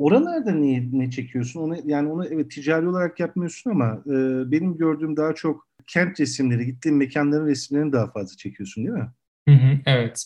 Oralarda 0.00 0.52
ne, 0.52 0.88
ne 0.92 1.10
çekiyorsun? 1.10 1.60
Onu, 1.60 1.76
yani 1.84 2.08
onu 2.08 2.26
evet 2.26 2.50
ticari 2.50 2.88
olarak 2.88 3.20
yapmıyorsun 3.20 3.70
ama 3.70 4.02
e, 4.06 4.12
benim 4.50 4.76
gördüğüm 4.76 5.16
daha 5.16 5.34
çok 5.34 5.68
kent 5.86 6.20
resimleri, 6.20 6.66
gittiğin 6.66 6.96
mekanların 6.96 7.46
resimlerini 7.46 7.92
daha 7.92 8.10
fazla 8.10 8.36
çekiyorsun 8.36 8.84
değil 8.84 8.96
mi? 8.96 9.08
Hı 9.48 9.54
hı, 9.54 9.78
evet. 9.86 10.22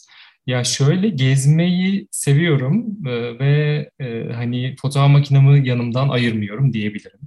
Ya 0.47 0.65
şöyle 0.65 1.09
gezmeyi 1.09 2.09
seviyorum 2.11 2.87
e, 3.07 3.39
ve 3.39 3.91
e, 4.01 4.33
hani 4.33 4.77
fotoğraf 4.83 5.11
makinamı 5.11 5.59
yanımdan 5.59 6.09
ayırmıyorum 6.09 6.73
diyebilirim. 6.73 7.21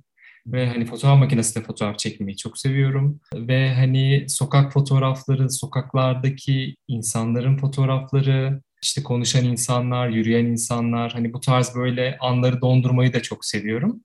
Ve 0.47 0.67
hani 0.67 0.85
fotoğraf 0.85 1.19
makinesiyle 1.19 1.65
fotoğraf 1.65 1.99
çekmeyi 1.99 2.37
çok 2.37 2.57
seviyorum. 2.57 3.19
Ve 3.35 3.73
hani 3.73 4.25
sokak 4.29 4.73
fotoğrafları, 4.73 5.49
sokaklardaki 5.49 6.75
insanların 6.87 7.57
fotoğrafları, 7.57 8.61
işte 8.87 9.03
konuşan 9.03 9.45
insanlar, 9.45 10.09
yürüyen 10.09 10.45
insanlar, 10.45 11.11
hani 11.11 11.33
bu 11.33 11.39
tarz 11.39 11.75
böyle 11.75 12.17
anları 12.19 12.61
dondurmayı 12.61 13.13
da 13.13 13.21
çok 13.21 13.45
seviyorum. 13.45 14.03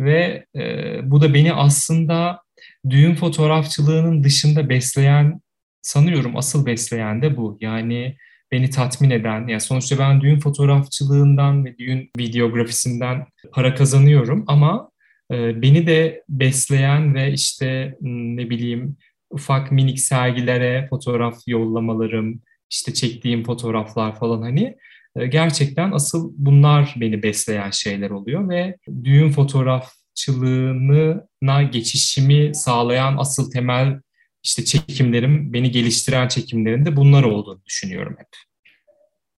Ve 0.00 0.46
e, 0.56 0.62
bu 1.10 1.20
da 1.20 1.34
beni 1.34 1.52
aslında 1.52 2.42
düğün 2.90 3.14
fotoğrafçılığının 3.14 4.24
dışında 4.24 4.68
besleyen, 4.68 5.40
sanıyorum 5.82 6.36
asıl 6.36 6.66
besleyen 6.66 7.22
de 7.22 7.36
bu. 7.36 7.58
Yani 7.60 8.16
beni 8.52 8.70
tatmin 8.70 9.10
eden, 9.10 9.48
yani 9.48 9.60
sonuçta 9.60 9.98
ben 9.98 10.20
düğün 10.20 10.40
fotoğrafçılığından 10.40 11.64
ve 11.64 11.78
düğün 11.78 12.10
videografisinden 12.18 13.26
para 13.52 13.74
kazanıyorum 13.74 14.44
ama 14.46 14.90
e, 15.32 15.62
beni 15.62 15.86
de 15.86 16.22
besleyen 16.28 17.14
ve 17.14 17.32
işte 17.32 17.96
ne 18.00 18.50
bileyim 18.50 18.96
ufak 19.30 19.72
minik 19.72 20.00
sergilere 20.00 20.86
fotoğraf 20.90 21.38
yollamalarım, 21.46 22.40
işte 22.70 22.94
çektiğim 22.94 23.44
fotoğraflar 23.44 24.18
falan 24.18 24.42
hani 24.42 24.76
e, 25.16 25.26
gerçekten 25.26 25.92
asıl 25.92 26.32
bunlar 26.36 26.94
beni 26.96 27.22
besleyen 27.22 27.70
şeyler 27.70 28.10
oluyor 28.10 28.48
ve 28.48 28.76
düğün 29.04 29.30
fotoğrafçılığına 29.30 31.62
geçişimi 31.62 32.54
sağlayan 32.54 33.16
asıl 33.18 33.50
temel 33.50 34.00
işte 34.42 34.64
çekimlerim, 34.64 35.52
beni 35.52 35.70
geliştiren 35.70 36.28
çekimlerin 36.28 36.84
de 36.84 36.96
bunlar 36.96 37.22
olduğunu 37.22 37.64
düşünüyorum 37.64 38.16
hep. 38.18 38.28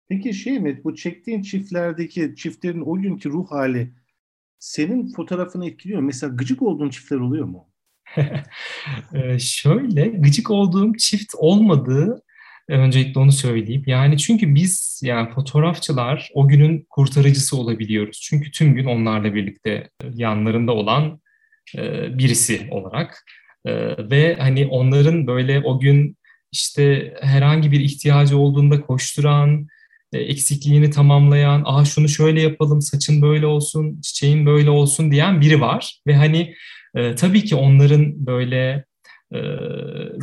Peki 0.08 0.34
şey 0.34 0.58
mi, 0.58 0.80
bu 0.84 0.94
çektiğin 0.94 1.42
çiftlerdeki 1.42 2.34
çiftlerin 2.36 2.82
o 2.86 3.02
günkü 3.02 3.30
ruh 3.30 3.50
hali 3.50 3.92
senin 4.58 5.12
fotoğrafını 5.12 5.68
etkiliyor. 5.68 6.00
Mesela 6.00 6.34
gıcık 6.34 6.62
olduğun 6.62 6.90
çiftler 6.90 7.16
oluyor 7.16 7.44
mu? 7.44 7.68
ee, 9.12 9.12
şöyle, 9.38 10.06
gıcık 10.06 10.50
olduğum 10.50 10.96
çift 10.96 11.34
olmadığı 11.34 12.22
öncelikle 12.74 13.20
onu 13.20 13.32
söyleyeyim. 13.32 13.82
Yani 13.86 14.18
çünkü 14.18 14.54
biz 14.54 15.00
yani 15.04 15.30
fotoğrafçılar 15.34 16.30
o 16.34 16.48
günün 16.48 16.86
kurtarıcısı 16.90 17.56
olabiliyoruz. 17.56 18.20
Çünkü 18.22 18.50
tüm 18.50 18.74
gün 18.74 18.84
onlarla 18.84 19.34
birlikte 19.34 19.90
yanlarında 20.14 20.72
olan 20.72 21.20
e, 21.76 22.18
birisi 22.18 22.68
olarak 22.70 23.24
e, 23.64 23.72
ve 24.10 24.36
hani 24.38 24.66
onların 24.66 25.26
böyle 25.26 25.60
o 25.60 25.80
gün 25.80 26.16
işte 26.52 27.14
herhangi 27.20 27.72
bir 27.72 27.80
ihtiyacı 27.80 28.38
olduğunda 28.38 28.80
koşturan, 28.80 29.66
e, 30.12 30.18
eksikliğini 30.18 30.90
tamamlayan, 30.90 31.62
"Aa 31.66 31.84
şunu 31.84 32.08
şöyle 32.08 32.42
yapalım, 32.42 32.82
saçın 32.82 33.22
böyle 33.22 33.46
olsun, 33.46 34.00
çiçeğin 34.00 34.46
böyle 34.46 34.70
olsun." 34.70 35.10
diyen 35.10 35.40
biri 35.40 35.60
var 35.60 36.00
ve 36.06 36.14
hani 36.14 36.54
e, 36.94 37.14
tabii 37.14 37.44
ki 37.44 37.54
onların 37.54 38.26
böyle 38.26 38.84
e, 39.32 39.38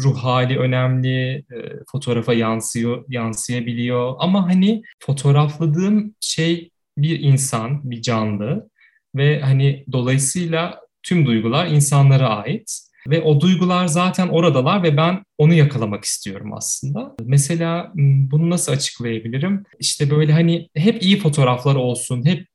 ruh 0.04 0.18
hali 0.18 0.58
önemli, 0.58 1.36
e, 1.36 1.58
fotoğrafa 1.92 2.34
yansıyor, 2.34 3.06
yansıyabiliyor 3.10 4.16
ama 4.20 4.48
hani 4.48 4.84
fotoğrafladığım 5.00 6.16
şey 6.22 6.70
bir 6.98 7.20
insan, 7.20 7.92
bir 7.92 8.02
canlı 8.02 8.70
ve 9.16 9.42
hani 9.42 9.86
dolayısıyla 9.92 10.80
tüm 11.04 11.26
duygular 11.26 11.68
insanlara 11.68 12.30
ait. 12.30 12.88
Ve 13.08 13.22
o 13.22 13.42
duygular 13.42 13.88
zaten 13.88 14.28
oradalar 14.28 14.84
ve 14.84 14.98
ben 14.98 15.24
onu 15.38 15.54
yakalamak 15.54 16.04
istiyorum 16.04 16.54
aslında. 16.54 17.16
Mesela 17.24 17.92
bunu 17.96 18.50
nasıl 18.50 18.72
açıklayabilirim? 18.72 19.64
İşte 19.80 20.10
böyle 20.10 20.34
hani 20.34 20.70
hep 20.76 21.04
iyi 21.04 21.20
fotoğraflar 21.20 21.76
olsun, 21.76 22.26
hep 22.26 22.48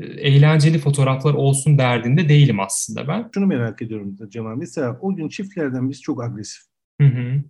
eğlenceli 0.00 0.78
fotoğraflar 0.78 1.34
olsun 1.34 1.78
derdinde 1.78 2.28
değilim 2.28 2.60
aslında 2.60 3.08
ben. 3.08 3.30
Şunu 3.34 3.46
merak 3.46 3.82
ediyorum 3.82 4.16
Cemal. 4.28 4.56
Mesela 4.56 4.98
o 5.00 5.16
gün 5.16 5.28
çiftlerden 5.28 5.90
biz 5.90 6.02
çok 6.02 6.24
agresif. 6.24 6.62
Hı 7.00 7.06
hı. 7.06 7.42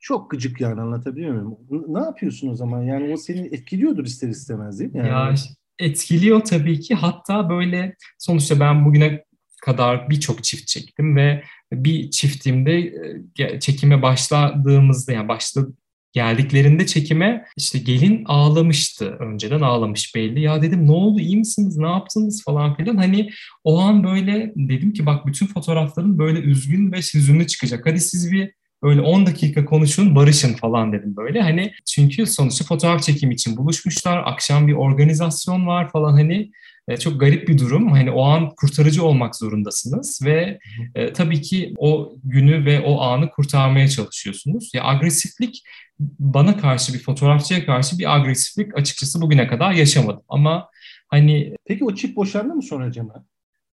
Çok 0.00 0.30
gıcık 0.30 0.60
yani 0.60 0.80
anlatabiliyor 0.80 1.34
muyum? 1.34 1.58
Ne 1.88 1.98
yapıyorsun 1.98 2.48
o 2.48 2.54
zaman? 2.54 2.82
Yani 2.82 3.12
o 3.12 3.16
seni 3.16 3.46
etkiliyordur 3.46 4.04
ister 4.04 4.28
istemez 4.28 4.80
değil 4.80 4.92
mi? 4.92 4.98
Yani... 4.98 5.08
Ya 5.08 5.34
etkiliyor 5.78 6.40
tabii 6.40 6.80
ki. 6.80 6.94
Hatta 6.94 7.50
böyle 7.50 7.96
sonuçta 8.18 8.60
ben 8.60 8.84
bugüne 8.84 9.24
kadar 9.62 10.10
birçok 10.10 10.44
çift 10.44 10.66
çektim 10.66 11.16
ve 11.16 11.42
bir 11.72 12.10
çiftimde 12.10 12.78
e, 13.38 13.60
çekime 13.60 14.02
başladığımızda 14.02 15.12
yani 15.12 15.28
başladı 15.28 15.74
geldiklerinde 16.16 16.86
çekime 16.86 17.44
işte 17.56 17.78
gelin 17.78 18.24
ağlamıştı. 18.26 19.16
Önceden 19.20 19.60
ağlamış 19.60 20.14
belli. 20.14 20.40
Ya 20.40 20.62
dedim 20.62 20.86
ne 20.86 20.92
oldu 20.92 21.20
iyi 21.20 21.36
misiniz 21.36 21.76
ne 21.76 21.86
yaptınız 21.86 22.44
falan 22.44 22.76
filan. 22.76 22.96
Hani 22.96 23.30
o 23.64 23.80
an 23.80 24.04
böyle 24.04 24.52
dedim 24.56 24.92
ki 24.92 25.06
bak 25.06 25.26
bütün 25.26 25.46
fotoğrafların 25.46 26.18
böyle 26.18 26.38
üzgün 26.38 26.92
ve 26.92 26.96
hüzünlü 26.96 27.46
çıkacak. 27.46 27.86
Hadi 27.86 28.00
siz 28.00 28.32
bir 28.32 28.52
öyle 28.82 29.00
10 29.00 29.26
dakika 29.26 29.64
konuşun 29.64 30.14
barışın 30.14 30.54
falan 30.54 30.92
dedim 30.92 31.16
böyle. 31.16 31.42
Hani 31.42 31.72
çünkü 31.86 32.26
sonuçta 32.26 32.64
fotoğraf 32.64 33.02
çekim 33.02 33.30
için 33.30 33.56
buluşmuşlar. 33.56 34.22
Akşam 34.26 34.66
bir 34.68 34.72
organizasyon 34.72 35.66
var 35.66 35.90
falan 35.90 36.12
hani 36.12 36.50
e, 36.88 36.96
çok 36.96 37.20
garip 37.20 37.48
bir 37.48 37.58
durum. 37.58 37.92
Hani 37.92 38.10
o 38.10 38.24
an 38.24 38.50
kurtarıcı 38.50 39.04
olmak 39.04 39.36
zorundasınız 39.36 40.20
ve 40.24 40.58
e, 40.94 41.12
tabii 41.12 41.40
ki 41.42 41.74
o 41.78 42.16
günü 42.24 42.64
ve 42.64 42.80
o 42.80 43.00
anı 43.00 43.30
kurtarmaya 43.30 43.88
çalışıyorsunuz. 43.88 44.70
Ya 44.74 44.84
agresiflik 44.84 45.62
bana 46.18 46.56
karşı 46.56 46.94
bir 46.94 46.98
fotoğrafçıya 46.98 47.66
karşı 47.66 47.98
bir 47.98 48.16
agresiflik 48.16 48.78
açıkçası 48.78 49.20
bugüne 49.20 49.46
kadar 49.46 49.72
yaşamadım. 49.72 50.22
Ama 50.28 50.68
hani 51.08 51.56
Peki 51.64 51.84
o 51.84 51.94
çift 51.94 52.16
boşandı 52.16 52.54
mı 52.54 52.62
sonra 52.62 52.92
Cemal? 52.92 53.22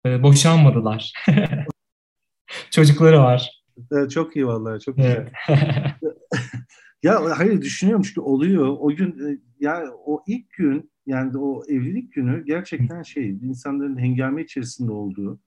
E, 0.07 0.23
boşanmadılar. 0.23 1.13
Çocukları 2.71 3.21
var. 3.21 3.51
E, 3.93 4.09
çok 4.09 4.37
iyi 4.37 4.47
vallahi 4.47 4.81
çok 4.81 4.97
güzel. 4.97 5.33
ya 7.03 7.39
hayır 7.39 7.63
düşünüyorum 7.63 8.03
çünkü 8.03 8.21
oluyor. 8.21 8.77
O 8.81 8.89
gün 8.89 9.29
e, 9.29 9.39
yani 9.61 9.91
o 10.07 10.25
ilk 10.27 10.51
gün 10.51 10.91
yani 11.07 11.39
o 11.39 11.63
evlilik 11.69 12.13
günü 12.13 12.45
gerçekten 12.45 13.03
şey 13.03 13.31
insanların 13.31 13.99
hengame 13.99 14.43
içerisinde 14.43 14.93
olduğu 14.93 15.41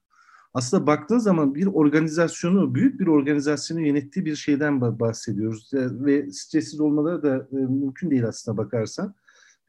aslında 0.54 0.88
baktığın 0.88 1.18
zaman 1.18 1.56
bir 1.56 1.66
organizasyonu, 1.66 2.76
büyük 2.76 3.00
bir 3.00 3.08
organizasyonu 3.08 3.82
yönettiği 3.82 4.26
bir 4.26 4.36
şeyden 4.36 4.82
bahsediyoruz. 4.82 5.70
Ve 5.74 6.32
stressiz 6.32 6.80
olmaları 6.80 7.24
da 7.24 7.48
e, 7.52 7.56
mümkün 7.56 8.12
değil 8.12 8.28
aslında 8.28 8.58
bakarsan. 8.58 9.16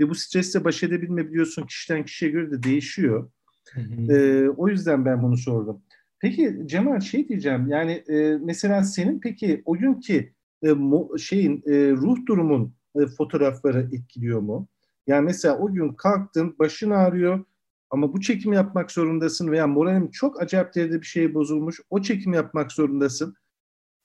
Ve 0.01 0.09
bu 0.09 0.15
stresle 0.15 0.65
baş 0.65 0.83
edebilme 0.83 1.29
biliyorsun 1.29 1.67
kişiden 1.67 2.05
kişiye 2.05 2.31
göre 2.31 2.51
de 2.51 2.63
değişiyor. 2.63 3.31
Hı 3.73 3.81
hı. 3.81 4.13
E, 4.13 4.51
o 4.51 4.69
yüzden 4.69 5.05
ben 5.05 5.23
bunu 5.23 5.37
sordum. 5.37 5.83
Peki 6.21 6.57
Cemal 6.67 7.01
şey 7.01 7.29
diyeceğim 7.29 7.69
yani 7.69 7.93
e, 7.93 8.39
mesela 8.41 8.85
senin 8.85 9.21
peki 9.21 9.63
o 9.65 9.77
günkü 9.77 10.33
e, 10.63 10.73
mo, 10.73 11.19
şeyin 11.19 11.63
e, 11.67 11.91
ruh 11.91 12.27
durumun 12.27 12.75
e, 12.97 13.07
fotoğrafları 13.07 13.89
etkiliyor 13.93 14.41
mu? 14.41 14.69
Yani 15.07 15.25
mesela 15.25 15.59
o 15.59 15.73
gün 15.73 15.93
kalktın, 15.93 16.57
başın 16.59 16.91
ağrıyor 16.91 17.45
ama 17.91 18.13
bu 18.13 18.21
çekimi 18.21 18.57
yapmak 18.57 18.91
zorundasın 18.91 19.51
veya 19.51 19.67
moralim 19.67 20.11
çok 20.11 20.43
acayip 20.43 20.75
derecede 20.75 21.01
bir 21.01 21.07
şey 21.07 21.35
bozulmuş, 21.35 21.81
o 21.91 22.03
çekimi 22.03 22.37
yapmak 22.37 22.73
zorundasın. 22.73 23.35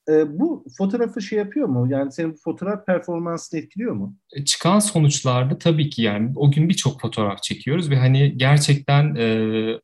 E, 0.09 0.39
bu 0.39 0.65
fotoğrafı 0.77 1.21
şey 1.21 1.39
yapıyor 1.39 1.67
mu? 1.67 1.87
Yani 1.91 2.11
senin 2.11 2.33
bu 2.33 2.37
fotoğraf 2.37 2.85
performansını 2.85 3.59
etkiliyor 3.59 3.93
mu? 3.93 4.15
E, 4.35 4.45
çıkan 4.45 4.79
sonuçlarda 4.79 5.57
tabii 5.57 5.89
ki 5.89 6.01
yani 6.01 6.31
o 6.35 6.51
gün 6.51 6.69
birçok 6.69 7.01
fotoğraf 7.01 7.43
çekiyoruz 7.43 7.89
ve 7.89 7.97
hani 7.97 8.37
gerçekten 8.37 9.15
e, 9.15 9.27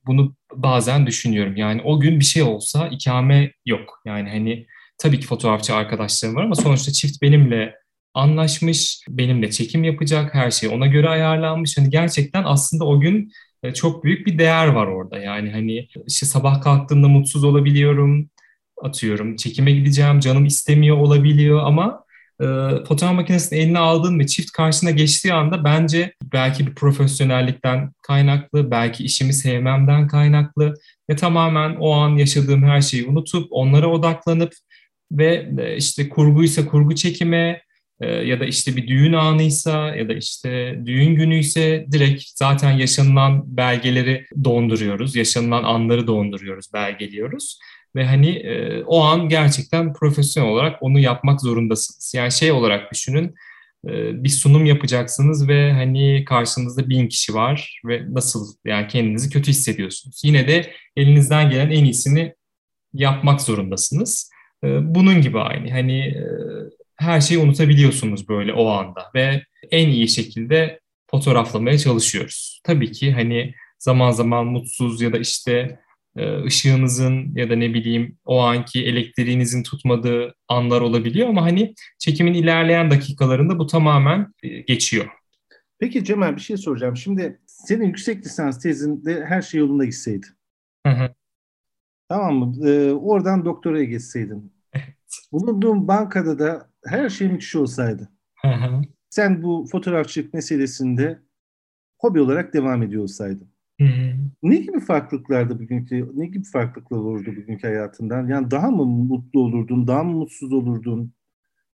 bunu 0.08 0.36
bazen 0.56 1.08
düşünüyorum. 1.08 1.56
Yani 1.56 1.82
o 1.86 2.00
gün 2.00 2.20
bir 2.20 2.26
şey 2.26 2.44
olsa 2.44 2.88
ikame 2.88 3.52
yok. 3.66 4.02
Yani 4.06 4.30
hani 4.30 4.68
tabii 4.98 5.20
ki 5.20 5.28
fotoğrafçı 5.28 5.76
arkadaşlarım 5.76 6.36
var 6.36 6.44
ama 6.44 6.56
sonuçta 6.56 6.92
çift 6.92 7.22
benimle 7.22 7.76
anlaşmış, 8.14 9.02
benimle 9.10 9.52
çekim 9.52 9.84
yapacak, 9.84 10.34
her 10.34 10.52
şey 10.52 10.70
ona 10.70 10.88
göre 10.88 11.10
ayarlanmış. 11.10 11.78
Hani 11.78 11.90
gerçekten 11.90 12.44
aslında 12.46 12.86
o 12.86 13.00
gün 13.00 13.32
e, 13.64 13.74
çok 13.74 14.04
büyük 14.04 14.28
bir 14.28 14.40
değer 14.40 14.68
var 14.68 14.88
orada. 14.88 15.20
Yani 15.20 15.52
hani 15.52 15.88
işte 16.08 16.26
sabah 16.26 16.62
kalktığımda 16.62 17.08
mutsuz 17.08 17.44
olabiliyorum, 17.44 18.30
atıyorum 18.84 19.36
çekime 19.36 19.72
gideceğim, 19.72 20.20
canım 20.20 20.46
istemiyor 20.46 20.98
olabiliyor 20.98 21.60
ama 21.64 22.04
e, 22.42 22.46
fotoğraf 22.88 23.16
makinesini 23.16 23.60
eline 23.60 23.80
aldığın 23.80 24.20
ve 24.20 24.28
çift 24.28 24.52
karşına 24.52 24.92
geçtiği 24.92 25.34
anda 25.34 25.64
bence 25.64 26.14
belki 26.34 26.68
bir 26.68 26.76
profesyonellikten 26.76 27.92
kaynaklı, 28.02 28.72
belki 28.72 29.04
işimi 29.04 29.34
sevmemden 29.34 30.08
kaynaklı 30.08 30.74
ve 31.10 31.16
tamamen 31.16 31.76
o 31.80 31.92
an 31.92 32.10
yaşadığım 32.18 32.64
her 32.64 32.82
şeyi 32.82 33.08
unutup 33.08 33.48
onlara 33.52 33.88
odaklanıp 33.88 34.54
ve 35.12 35.50
e, 35.60 35.76
işte 35.78 36.10
kurguysa 36.10 36.66
kurgu 36.66 36.96
çekime, 36.96 37.62
ya 38.02 38.40
da 38.40 38.46
işte 38.46 38.76
bir 38.76 38.88
düğün 38.88 39.14
anıysa 39.14 39.96
ya 39.96 40.10
da 40.10 40.14
işte 40.14 40.80
düğün 40.86 41.16
günüyse 41.16 41.86
direkt 41.92 42.24
zaten 42.36 42.72
yaşanılan 42.72 43.58
belgeleri 43.58 44.26
donduruyoruz, 44.44 45.16
yaşanılan 45.16 45.64
anları 45.64 46.08
donduruyoruz, 46.08 46.74
belgeliyoruz. 46.74 47.60
Ve 47.96 48.06
hani 48.06 48.30
e, 48.30 48.84
o 48.84 49.02
an 49.02 49.30
gerçekten 49.30 49.94
profesyonel 49.94 50.52
olarak 50.52 50.84
onu 50.84 51.00
yapmak 51.00 51.42
zorundasınız. 51.42 52.14
Yani 52.16 52.32
şey 52.32 52.52
olarak 52.52 52.92
düşünün, 52.92 53.36
bir 54.24 54.30
sunum 54.30 54.66
yapacaksınız 54.66 55.48
ve 55.48 55.74
hani 55.74 56.26
karşınızda 56.26 56.90
bin 56.90 57.08
kişi 57.08 57.34
var 57.34 57.82
ve 57.86 58.04
nasıl 58.10 58.56
yani 58.66 58.88
kendinizi 58.88 59.30
kötü 59.30 59.52
hissediyorsunuz. 59.52 60.22
Yine 60.24 60.48
de 60.48 60.72
elinizden 60.96 61.50
gelen 61.50 61.72
en 61.72 61.84
iyisini 61.84 62.34
yapmak 62.94 63.42
zorundasınız. 63.42 64.32
Bunun 64.64 65.22
gibi 65.22 65.40
aynı 65.40 65.72
hani 65.72 66.16
her 66.96 67.22
şeyi 67.22 67.40
unutabiliyorsunuz 67.40 68.30
böyle 68.30 68.54
o 68.54 68.68
anda 68.70 69.12
ve 69.16 69.44
en 69.72 69.88
iyi 69.88 70.08
şekilde 70.08 70.80
fotoğraflamaya 71.12 71.78
çalışıyoruz. 71.78 72.62
Tabii 72.64 72.92
ki 72.92 73.12
hani 73.12 73.54
zaman 73.80 74.12
zaman 74.12 74.46
mutsuz 74.46 75.02
ya 75.02 75.14
da 75.14 75.18
işte 75.18 75.52
e, 75.52 75.78
ışığınızın 76.46 77.36
ya 77.36 77.50
da 77.50 77.56
ne 77.56 77.74
bileyim 77.74 78.18
o 78.26 78.42
anki 78.42 78.86
elektriğinizin 78.86 79.64
tutmadığı 79.64 80.36
anlar 80.48 80.82
olabiliyor 80.82 81.30
ama 81.30 81.42
hani 81.42 81.76
çekimin 82.00 82.34
ilerleyen 82.34 82.92
dakikalarında 82.92 83.60
bu 83.60 83.68
tamamen 83.68 84.34
e, 84.44 84.62
geçiyor. 84.62 85.08
Peki 85.80 86.04
Cemal 86.04 86.36
bir 86.36 86.42
şey 86.42 86.58
soracağım. 86.58 86.98
Şimdi 86.98 87.40
senin 87.46 87.86
yüksek 87.86 88.26
lisans 88.26 88.60
tezinde 88.60 89.26
her 89.26 89.42
şey 89.42 89.60
yolunda 89.60 89.86
gitseydi. 89.86 90.28
Hı 90.88 90.94
hı. 90.94 91.14
Tamam 92.10 92.36
mı? 92.36 92.70
Ee, 92.70 92.92
oradan 92.92 93.46
doktoraya 93.46 93.84
geçseydin. 93.84 94.54
Evet. 94.74 94.96
Bulunduğun 95.32 95.88
bankada 95.88 96.40
da 96.40 96.70
her 96.86 97.10
şey 97.10 97.28
müthiş 97.28 97.56
olsaydı. 97.56 98.10
Hı 98.42 98.48
hı. 98.48 98.82
Sen 99.10 99.44
bu 99.44 99.68
fotoğrafçılık 99.72 100.34
meselesinde 100.34 101.20
hobi 102.00 102.20
olarak 102.22 102.54
devam 102.54 102.84
ediyor 102.84 103.04
olsaydın. 103.04 103.51
Hı 103.82 103.88
hı. 103.88 104.14
Ne 104.44 104.56
gibi 104.56 104.80
farklılıklardı 104.80 105.60
bugünkü, 105.60 106.12
ne 106.14 106.26
gibi 106.26 106.44
farklılıklar 106.44 106.98
olurdu 106.98 107.32
bugünkü 107.38 107.68
hayatından? 107.68 108.28
Yani 108.28 108.52
daha 108.52 108.72
mı 108.72 108.86
mutlu 108.86 109.40
olurdun, 109.40 109.88
daha 109.88 110.04
mı 110.04 110.12
mutsuz 110.12 110.54
olurdun? 110.54 111.14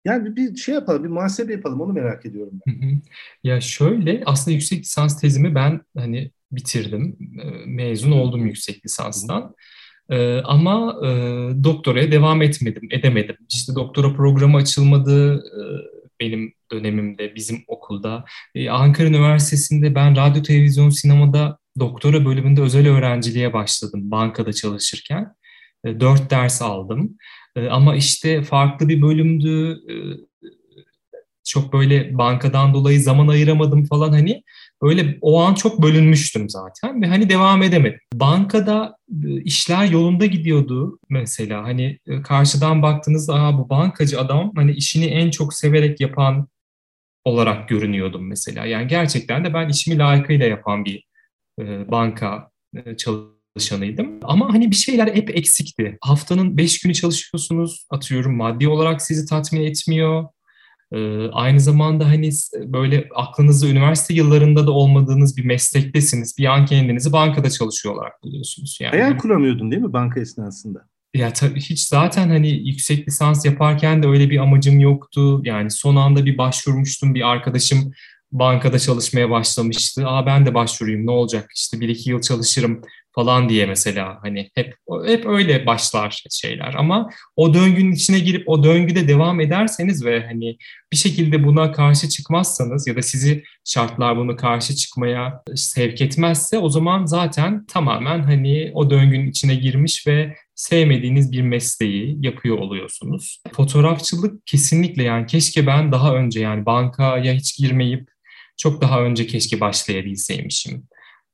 Yani 0.06 0.36
bir 0.36 0.56
şey 0.56 0.76
yapalım, 0.76 1.04
bir 1.04 1.10
muhasebe 1.10 1.54
yapalım, 1.54 1.82
onu 1.82 1.94
merak 1.94 2.26
ediyorum 2.26 2.54
ben. 2.68 2.74
Hı 2.74 2.86
hı. 2.86 3.00
Ya 3.44 3.62
şöyle, 3.62 4.24
aslında 4.26 4.56
yüksek 4.56 4.80
lisans 4.80 5.22
tezimi 5.22 5.56
ben 5.56 5.82
hani 5.98 6.32
bitirdim, 6.52 7.18
mezun 7.66 8.12
oldum 8.12 8.46
yüksek 8.46 8.86
lisanstan. 8.86 9.56
Ee, 10.10 10.38
ama 10.38 11.00
e, 11.06 11.10
doktoraya 11.64 12.12
devam 12.12 12.42
etmedim, 12.42 12.88
edemedim. 12.92 13.36
İşte 13.54 13.76
doktora 13.76 14.14
programı 14.14 14.58
açılmadı 14.58 15.36
e, 15.38 15.62
benim 16.20 16.54
dönemimde, 16.72 17.36
bizim 17.36 17.58
okulda. 17.68 18.26
E, 18.56 18.70
Ankara 18.70 19.08
Üniversitesi'nde 19.08 19.96
ben 19.96 20.16
radyo, 20.16 20.42
televizyon, 20.44 20.90
sinemada 20.90 21.58
doktora 21.80 22.26
bölümünde 22.26 22.62
özel 22.62 22.88
öğrenciliğe 22.88 23.54
başladım 23.54 24.12
bankada 24.12 24.54
çalışırken. 24.54 25.36
E, 25.86 26.00
dört 26.00 26.32
ders 26.32 26.62
aldım. 26.62 27.18
E, 27.56 27.68
ama 27.68 27.96
işte 27.96 28.44
farklı 28.44 28.90
bir 28.90 29.02
bölümdü. 29.02 29.72
E, 29.72 29.96
çok 31.46 31.74
böyle 31.74 32.18
bankadan 32.18 32.74
dolayı 32.74 33.02
zaman 33.02 33.28
ayıramadım 33.28 33.86
falan 33.86 34.10
hani 34.10 34.44
öyle 34.82 35.18
o 35.22 35.42
an 35.42 35.54
çok 35.54 35.82
bölünmüştüm 35.82 36.50
zaten 36.50 37.02
ve 37.02 37.08
hani 37.08 37.30
devam 37.30 37.64
edemedim. 37.64 38.00
Bankada 38.14 38.98
işler 39.44 39.86
yolunda 39.86 40.26
gidiyordu 40.26 41.00
mesela 41.10 41.64
hani 41.64 42.00
karşıdan 42.24 42.82
baktığınızda 42.82 43.34
Aa, 43.34 43.58
bu 43.58 43.70
bankacı 43.70 44.20
adam 44.20 44.52
hani 44.56 44.72
işini 44.72 45.06
en 45.06 45.30
çok 45.30 45.54
severek 45.54 46.02
yapan 46.02 46.48
olarak 47.26 47.70
görünüyordum 47.70 48.28
mesela. 48.28 48.66
Yani 48.66 48.88
gerçekten 48.88 49.46
de 49.46 49.54
ben 49.54 49.70
işimi 49.70 49.98
layıkıyla 49.98 50.46
yapan 50.46 50.86
bir 50.86 51.04
e, 51.60 51.92
banka 51.92 52.52
e, 52.76 52.98
çalışanıydım. 52.98 54.20
Ama 54.24 54.54
hani 54.54 54.72
bir 54.72 54.76
şeyler 54.76 55.16
hep 55.16 55.38
eksikti. 55.38 55.98
Haftanın 56.02 56.58
beş 56.58 56.80
günü 56.80 56.94
çalışıyorsunuz, 56.94 57.86
atıyorum 57.90 58.36
maddi 58.36 58.68
olarak 58.68 59.02
sizi 59.02 59.26
tatmin 59.26 59.62
etmiyor. 59.62 60.26
E, 60.92 61.28
aynı 61.28 61.60
zamanda 61.60 62.06
hani 62.06 62.30
böyle 62.56 63.10
aklınızda 63.16 63.68
üniversite 63.68 64.14
yıllarında 64.14 64.68
da 64.68 64.72
olmadığınız 64.72 65.38
bir 65.38 65.46
meslektesiniz. 65.46 66.36
Bir 66.38 66.46
an 66.46 66.66
kendinizi 66.66 67.14
bankada 67.14 67.50
çalışıyor 67.50 67.96
olarak 67.96 68.24
buluyorsunuz. 68.24 68.78
Yani. 68.82 68.92
Hayal 68.92 69.18
kuramıyordun 69.18 69.72
değil 69.72 69.82
mi 69.82 69.94
banka 69.94 70.20
esnasında? 70.20 70.88
Ya 71.16 71.34
tabii 71.34 71.60
hiç 71.60 71.82
zaten 71.82 72.30
hani 72.30 72.50
yüksek 72.70 73.08
lisans 73.08 73.46
yaparken 73.46 74.04
de 74.04 74.08
öyle 74.08 74.30
bir 74.30 74.38
amacım 74.38 74.80
yoktu. 74.80 75.42
Yani 75.44 75.72
son 75.72 75.96
anda 75.96 76.26
bir 76.26 76.38
başvurmuştum 76.38 77.16
bir 77.16 77.32
arkadaşım 77.32 77.94
bankada 78.40 78.80
çalışmaya 78.80 79.30
başlamıştı. 79.30 80.08
Aa 80.08 80.26
ben 80.26 80.46
de 80.46 80.54
başvurayım 80.54 81.06
ne 81.06 81.12
olacak 81.12 81.52
işte 81.56 81.80
bir 81.80 81.90
iki 81.90 82.10
yıl 82.10 82.22
çalışırım 82.22 82.82
falan 83.16 83.50
diye 83.50 83.66
mesela 83.66 84.20
hani 84.22 84.50
hep 84.56 84.76
hep 85.06 85.26
öyle 85.26 85.66
başlar 85.66 86.24
şeyler 86.32 86.74
ama 86.78 87.10
o 87.36 87.54
döngünün 87.54 87.92
içine 87.92 88.20
girip 88.20 88.50
o 88.50 88.64
döngüde 88.64 89.08
devam 89.08 89.40
ederseniz 89.40 90.06
ve 90.06 90.26
hani 90.28 90.58
bir 90.92 90.98
şekilde 90.98 91.44
buna 91.44 91.72
karşı 91.72 92.10
çıkmazsanız 92.10 92.88
ya 92.88 92.96
da 92.96 93.02
sizi 93.02 93.44
şartlar 93.66 94.18
bunu 94.18 94.36
karşı 94.36 94.76
çıkmaya 94.76 95.44
sevk 95.56 96.02
etmezse 96.02 96.58
o 96.58 96.70
zaman 96.70 97.06
zaten 97.06 97.66
tamamen 97.66 98.24
hani 98.24 98.72
o 98.74 98.90
döngünün 98.90 99.30
içine 99.30 99.56
girmiş 99.56 100.08
ve 100.08 100.36
sevmediğiniz 100.56 101.32
bir 101.32 101.42
mesleği 101.42 102.18
yapıyor 102.22 102.58
oluyorsunuz. 102.58 103.42
Fotoğrafçılık 103.54 104.48
kesinlikle 104.48 105.04
yani 105.04 105.26
keşke 105.26 105.68
ben 105.68 105.92
daha 105.92 106.16
önce 106.16 106.40
yani 106.40 106.66
bankaya 106.66 107.34
hiç 107.34 107.58
girmeyip 107.58 108.15
çok 108.58 108.82
daha 108.82 109.02
önce 109.02 109.28
keşke 109.28 109.60
başlayabilseymişim 109.60 110.88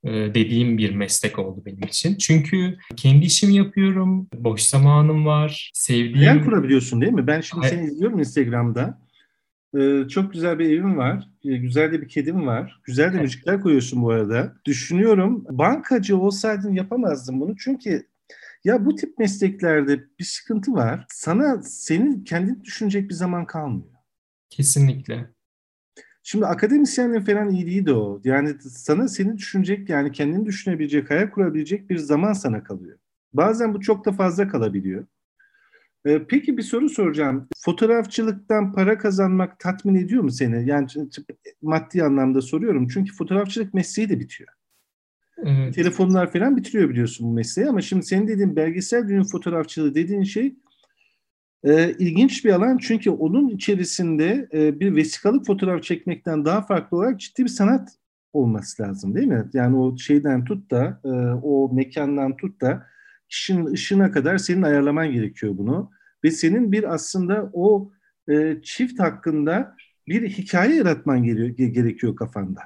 e, 0.04 0.10
dediğim 0.10 0.78
bir 0.78 0.94
meslek 0.94 1.38
oldu 1.38 1.62
benim 1.66 1.82
için. 1.82 2.16
Çünkü 2.16 2.78
kendi 2.96 3.26
işimi 3.26 3.54
yapıyorum, 3.54 4.28
boş 4.34 4.62
zamanım 4.62 5.26
var, 5.26 5.70
sevdiğim... 5.74 6.16
Hayal 6.16 6.44
kurabiliyorsun 6.44 7.00
değil 7.00 7.12
mi? 7.12 7.26
Ben 7.26 7.40
şimdi 7.40 7.68
seni 7.68 7.86
izliyorum 7.86 8.18
Instagram'da. 8.18 9.02
Ee, 9.78 10.08
çok 10.08 10.32
güzel 10.32 10.58
bir 10.58 10.66
evim 10.66 10.96
var. 10.96 11.28
Ee, 11.44 11.56
güzel 11.56 11.92
de 11.92 12.02
bir 12.02 12.08
kedim 12.08 12.46
var. 12.46 12.80
Güzel 12.84 13.12
de 13.12 13.20
müzikler 13.20 13.60
koyuyorsun 13.60 14.02
bu 14.02 14.10
arada. 14.10 14.54
Düşünüyorum 14.64 15.44
bankacı 15.50 16.18
olsaydın 16.18 16.72
yapamazdın 16.72 17.40
bunu. 17.40 17.56
Çünkü 17.56 18.06
ya 18.64 18.86
bu 18.86 18.94
tip 18.94 19.18
mesleklerde 19.18 20.04
bir 20.18 20.24
sıkıntı 20.24 20.72
var. 20.72 21.06
Sana 21.08 21.62
senin 21.62 22.24
kendini 22.24 22.64
düşünecek 22.64 23.08
bir 23.08 23.14
zaman 23.14 23.46
kalmıyor. 23.46 23.92
Kesinlikle. 24.50 25.30
Şimdi 26.22 26.46
akademisyenlerin 26.46 27.24
falan 27.24 27.50
iyiliği 27.50 27.86
de 27.86 27.92
o. 27.92 28.20
Yani 28.24 28.54
sana 28.60 29.08
seni 29.08 29.38
düşünecek 29.38 29.88
yani 29.88 30.12
kendini 30.12 30.46
düşünebilecek, 30.46 31.10
hayal 31.10 31.30
kurabilecek 31.30 31.90
bir 31.90 31.96
zaman 31.98 32.32
sana 32.32 32.64
kalıyor. 32.64 32.98
Bazen 33.32 33.74
bu 33.74 33.80
çok 33.80 34.04
da 34.04 34.12
fazla 34.12 34.48
kalabiliyor. 34.48 35.06
Ee, 36.06 36.22
peki 36.28 36.56
bir 36.56 36.62
soru 36.62 36.88
soracağım. 36.88 37.48
Fotoğrafçılıktan 37.58 38.72
para 38.72 38.98
kazanmak 38.98 39.60
tatmin 39.60 39.94
ediyor 39.94 40.22
mu 40.22 40.30
seni? 40.30 40.68
Yani 40.68 40.86
maddi 41.62 42.04
anlamda 42.04 42.40
soruyorum. 42.40 42.88
Çünkü 42.88 43.14
fotoğrafçılık 43.14 43.74
mesleği 43.74 44.08
de 44.08 44.20
bitiyor. 44.20 44.50
Evet. 45.44 45.74
Telefonlar 45.74 46.32
falan 46.32 46.56
bitiriyor 46.56 46.90
biliyorsun 46.90 47.26
bu 47.26 47.32
mesleği 47.32 47.68
ama 47.68 47.80
şimdi 47.80 48.06
senin 48.06 48.28
dediğin 48.28 48.56
belgesel 48.56 49.08
düğün 49.08 49.22
fotoğrafçılığı 49.22 49.94
dediğin 49.94 50.22
şey 50.22 50.54
e, 51.64 51.92
ilginç 51.98 52.44
bir 52.44 52.52
alan 52.52 52.78
çünkü 52.78 53.10
onun 53.10 53.48
içerisinde 53.48 54.48
e, 54.52 54.80
bir 54.80 54.96
vesikalık 54.96 55.46
fotoğraf 55.46 55.82
çekmekten 55.82 56.44
daha 56.44 56.62
farklı 56.62 56.96
olarak 56.96 57.20
ciddi 57.20 57.44
bir 57.44 57.48
sanat 57.48 57.88
olması 58.32 58.82
lazım 58.82 59.14
değil 59.14 59.26
mi? 59.26 59.50
Yani 59.52 59.76
o 59.76 59.96
şeyden 59.96 60.44
tut 60.44 60.70
da 60.70 61.00
e, 61.04 61.08
o 61.42 61.74
mekandan 61.74 62.36
tut 62.36 62.60
da 62.60 62.86
kişinin 63.28 63.66
ışığına 63.66 64.10
kadar 64.10 64.38
senin 64.38 64.62
ayarlaman 64.62 65.12
gerekiyor 65.12 65.58
bunu. 65.58 65.90
Ve 66.24 66.30
senin 66.30 66.72
bir 66.72 66.94
aslında 66.94 67.50
o 67.52 67.92
e, 68.30 68.56
çift 68.62 69.00
hakkında 69.00 69.76
bir 70.08 70.28
hikaye 70.28 70.76
yaratman 70.76 71.22
geliyor, 71.24 71.48
gerekiyor 71.48 72.16
kafanda. 72.16 72.60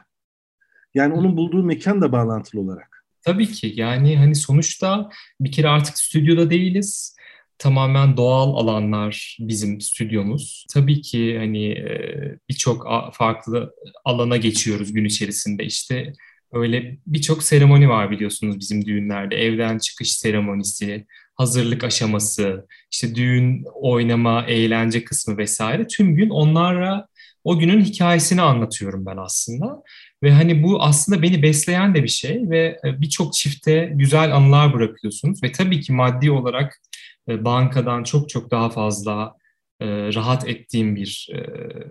Yani 0.95 1.15
onun 1.15 1.37
bulduğu 1.37 1.65
mekan 1.65 2.01
da 2.01 2.13
bağlantılı 2.13 2.61
olarak. 2.61 3.05
Tabii 3.23 3.47
ki 3.47 3.73
yani 3.77 4.19
hani 4.19 4.35
sonuçta 4.35 5.11
bir 5.41 5.53
kere 5.53 5.69
artık 5.69 5.99
stüdyoda 5.99 6.51
değiliz 6.51 7.16
tamamen 7.59 8.17
doğal 8.17 8.57
alanlar 8.57 9.37
bizim 9.41 9.81
stüdyomuz. 9.81 10.67
Tabii 10.75 11.01
ki 11.01 11.39
hani 11.39 11.69
e, 11.69 12.39
birçok 12.49 12.87
farklı 13.13 13.75
alana 14.05 14.37
geçiyoruz 14.37 14.93
gün 14.93 15.05
içerisinde. 15.05 15.65
İşte 15.65 16.13
öyle 16.53 16.99
birçok 17.07 17.43
seremoni 17.43 17.89
var 17.89 18.11
biliyorsunuz 18.11 18.61
bizim 18.61 18.87
düğünlerde. 18.87 19.37
Evden 19.37 19.79
çıkış 19.79 20.13
seremonisi, 20.13 21.07
hazırlık 21.35 21.85
aşaması, 21.85 22.67
işte 22.93 23.15
düğün, 23.15 23.65
oynama, 23.75 24.45
eğlence 24.47 25.05
kısmı 25.05 25.39
vesaire. 25.39 25.87
Tüm 25.87 26.17
gün 26.17 26.31
onlarla 26.31 27.09
o 27.45 27.59
günün 27.59 27.85
hikayesini 27.85 28.43
anlatıyorum 28.43 29.07
ben 29.07 29.17
aslında. 29.17 29.83
Ve 30.23 30.33
hani 30.33 30.63
bu 30.63 30.83
aslında 30.83 31.23
beni 31.23 31.43
besleyen 31.43 31.95
de 31.95 32.03
bir 32.03 32.09
şey 32.09 32.51
ve 32.51 32.79
e, 32.85 33.01
birçok 33.01 33.35
çifte 33.35 33.93
güzel 33.95 34.37
anılar 34.37 34.75
bırakıyorsunuz. 34.75 35.43
Ve 35.43 35.53
tabii 35.53 35.81
ki 35.81 35.93
maddi 35.93 36.31
olarak 36.31 36.81
e, 37.29 37.45
bankadan 37.45 38.03
çok 38.03 38.29
çok 38.29 38.51
daha 38.51 38.71
fazla 38.71 39.35
e, 39.81 39.87
rahat 40.15 40.49
ettiğim 40.49 40.97
bir 40.97 41.29
e, 41.35 41.41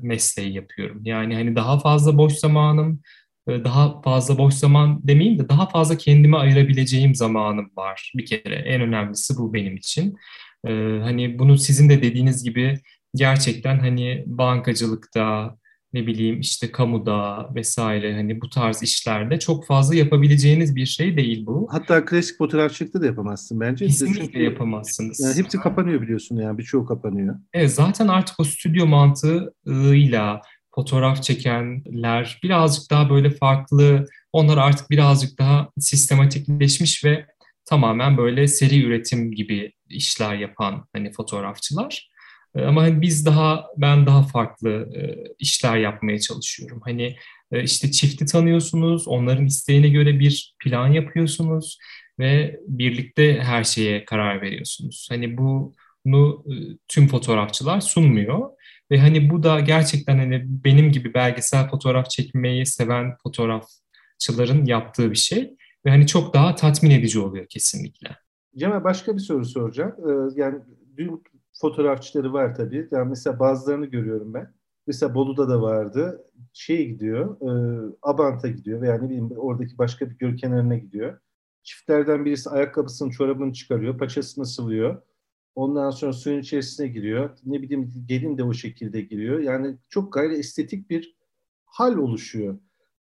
mesleği 0.02 0.54
yapıyorum. 0.54 1.02
Yani 1.06 1.36
hani 1.36 1.56
daha 1.56 1.80
fazla 1.80 2.17
boş 2.17 2.34
zamanım, 2.34 3.02
daha 3.48 4.02
fazla 4.02 4.38
boş 4.38 4.54
zaman 4.54 5.08
demeyeyim 5.08 5.39
de 5.39 5.50
daha 5.50 5.69
fazla 5.69 5.98
kendime 5.98 6.38
ayırabileceğim 6.38 7.15
zamanım 7.15 7.71
var 7.78 8.12
bir 8.15 8.26
kere. 8.26 8.56
En 8.56 8.82
önemlisi 8.82 9.38
bu 9.38 9.54
benim 9.54 9.76
için. 9.76 10.15
Hani 11.02 11.39
bunu 11.39 11.58
sizin 11.58 11.89
de 11.89 12.02
dediğiniz 12.04 12.43
gibi 12.43 12.80
gerçekten 13.15 13.80
hani 13.80 14.24
bankacılıkta 14.28 15.58
ne 15.95 16.08
bileyim 16.08 16.39
işte 16.39 16.71
kamuda 16.71 17.49
vesaire 17.55 18.15
hani 18.15 18.41
bu 18.41 18.49
tarz 18.49 18.84
işlerde 18.84 19.39
çok 19.39 19.65
fazla 19.65 19.95
yapabileceğiniz 19.95 20.75
bir 20.75 20.86
şey 20.86 21.17
değil 21.17 21.45
bu. 21.45 21.67
Hatta 21.71 22.05
klasik 22.05 22.38
fotoğrafçılıkta 22.38 23.01
da 23.01 23.05
yapamazsın 23.05 23.60
bence. 23.60 23.86
Kesinlikle 23.86 24.21
Çünkü, 24.21 24.43
yapamazsınız. 24.43 25.19
Yani 25.19 25.36
hepsi 25.36 25.58
kapanıyor 25.58 26.01
biliyorsun 26.01 26.38
yani 26.38 26.58
birçoğu 26.58 26.86
kapanıyor. 26.86 27.36
Evet 27.53 27.73
zaten 27.73 28.08
artık 28.08 28.39
o 28.39 28.43
stüdyo 28.43 28.88
mantığıyla 28.88 30.41
fotoğraf 30.75 31.23
çekenler 31.23 32.39
birazcık 32.43 32.91
daha 32.91 33.10
böyle 33.10 33.29
farklı, 33.29 34.05
onlar 34.34 34.58
artık 34.58 34.89
birazcık 34.89 35.39
daha 35.39 35.69
sistematikleşmiş 35.79 37.05
ve 37.05 37.25
tamamen 37.65 38.17
böyle 38.17 38.47
seri 38.47 38.84
üretim 38.84 39.31
gibi 39.31 39.73
işler 39.89 40.36
yapan 40.36 40.88
hani 40.93 41.12
fotoğrafçılar. 41.12 42.10
Ee, 42.55 42.61
ama 42.65 42.81
hani 42.83 43.01
biz 43.01 43.25
daha 43.25 43.67
ben 43.77 44.05
daha 44.05 44.23
farklı 44.23 44.69
e, 44.69 45.33
işler 45.39 45.77
yapmaya 45.77 46.19
çalışıyorum. 46.19 46.81
Hani 46.83 47.15
e, 47.51 47.63
işte 47.63 47.91
çifti 47.91 48.25
tanıyorsunuz, 48.25 49.07
onların 49.07 49.45
isteğine 49.45 49.89
göre 49.89 50.19
bir 50.19 50.55
plan 50.59 50.87
yapıyorsunuz 50.87 51.77
ve 52.19 52.59
birlikte 52.67 53.39
her 53.41 53.63
şeye 53.63 54.05
karar 54.05 54.41
veriyorsunuz. 54.41 55.07
Hani 55.11 55.37
bunu 55.37 56.43
e, 56.47 56.53
tüm 56.87 57.07
fotoğrafçılar 57.07 57.81
sunmuyor. 57.81 58.49
Ve 58.91 58.99
hani 58.99 59.29
bu 59.29 59.43
da 59.43 59.59
gerçekten 59.59 60.17
hani 60.17 60.43
benim 60.47 60.91
gibi 60.91 61.13
belgesel 61.13 61.69
fotoğraf 61.69 62.09
çekmeyi 62.09 62.65
seven 62.65 63.17
fotoğrafçıların 63.23 64.65
yaptığı 64.65 65.11
bir 65.11 65.15
şey. 65.15 65.55
Ve 65.85 65.89
hani 65.89 66.07
çok 66.07 66.33
daha 66.33 66.55
tatmin 66.55 66.91
edici 66.91 67.19
oluyor 67.19 67.45
kesinlikle. 67.49 68.09
Cemal 68.57 68.83
başka 68.83 69.15
bir 69.15 69.19
soru 69.19 69.45
soracağım. 69.45 69.95
Yani 70.35 70.59
düğün 70.97 71.23
fotoğrafçıları 71.61 72.33
var 72.33 72.55
tabii. 72.55 72.87
Yani 72.91 73.09
mesela 73.09 73.39
bazılarını 73.39 73.85
görüyorum 73.85 74.33
ben. 74.33 74.53
Mesela 74.87 75.15
Bolu'da 75.15 75.49
da 75.49 75.61
vardı. 75.61 76.25
Şey 76.53 76.87
gidiyor, 76.87 77.37
e, 77.41 77.51
Abant'a 78.01 78.47
gidiyor 78.47 78.81
veya 78.81 78.97
ne 78.97 79.05
bileyim 79.09 79.31
oradaki 79.37 79.77
başka 79.77 80.09
bir 80.09 80.17
göl 80.17 80.37
kenarına 80.37 80.75
gidiyor. 80.77 81.19
Çiftlerden 81.63 82.25
birisi 82.25 82.49
ayakkabısını, 82.49 83.11
çorabını 83.11 83.53
çıkarıyor, 83.53 83.97
paçasını 83.97 84.45
sıvıyor. 84.45 85.01
Ondan 85.55 85.89
sonra 85.89 86.13
suyun 86.13 86.39
içerisine 86.39 86.87
giriyor. 86.87 87.29
Ne 87.45 87.61
bileyim 87.61 87.93
gelin 88.05 88.37
de 88.37 88.43
o 88.43 88.53
şekilde 88.53 89.01
giriyor. 89.01 89.39
Yani 89.39 89.77
çok 89.89 90.13
gayri 90.13 90.35
estetik 90.37 90.89
bir 90.89 91.15
hal 91.65 91.97
oluşuyor. 91.97 92.59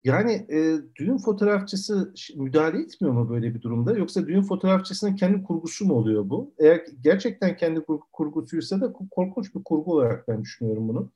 Yani 0.04 0.32
e, 0.32 0.78
düğün 0.96 1.18
fotoğrafçısı 1.18 2.14
müdahale 2.36 2.82
etmiyor 2.82 3.14
mu 3.14 3.30
böyle 3.30 3.56
bir 3.56 3.62
durumda? 3.62 3.98
Yoksa 3.98 4.28
düğün 4.28 4.42
fotoğrafçısının 4.42 5.16
kendi 5.16 5.44
kurgusu 5.44 5.86
mu 5.86 5.94
oluyor 5.94 6.30
bu? 6.30 6.54
Eğer 6.60 6.82
gerçekten 7.02 7.58
kendi 7.58 7.86
kurgusuysa 8.14 8.82
da 8.82 8.94
korkunç 9.12 9.56
bir 9.56 9.64
kurgu 9.64 9.94
olarak 9.94 10.28
ben 10.28 10.42
düşünüyorum 10.42 10.88
bunu. 10.88 11.12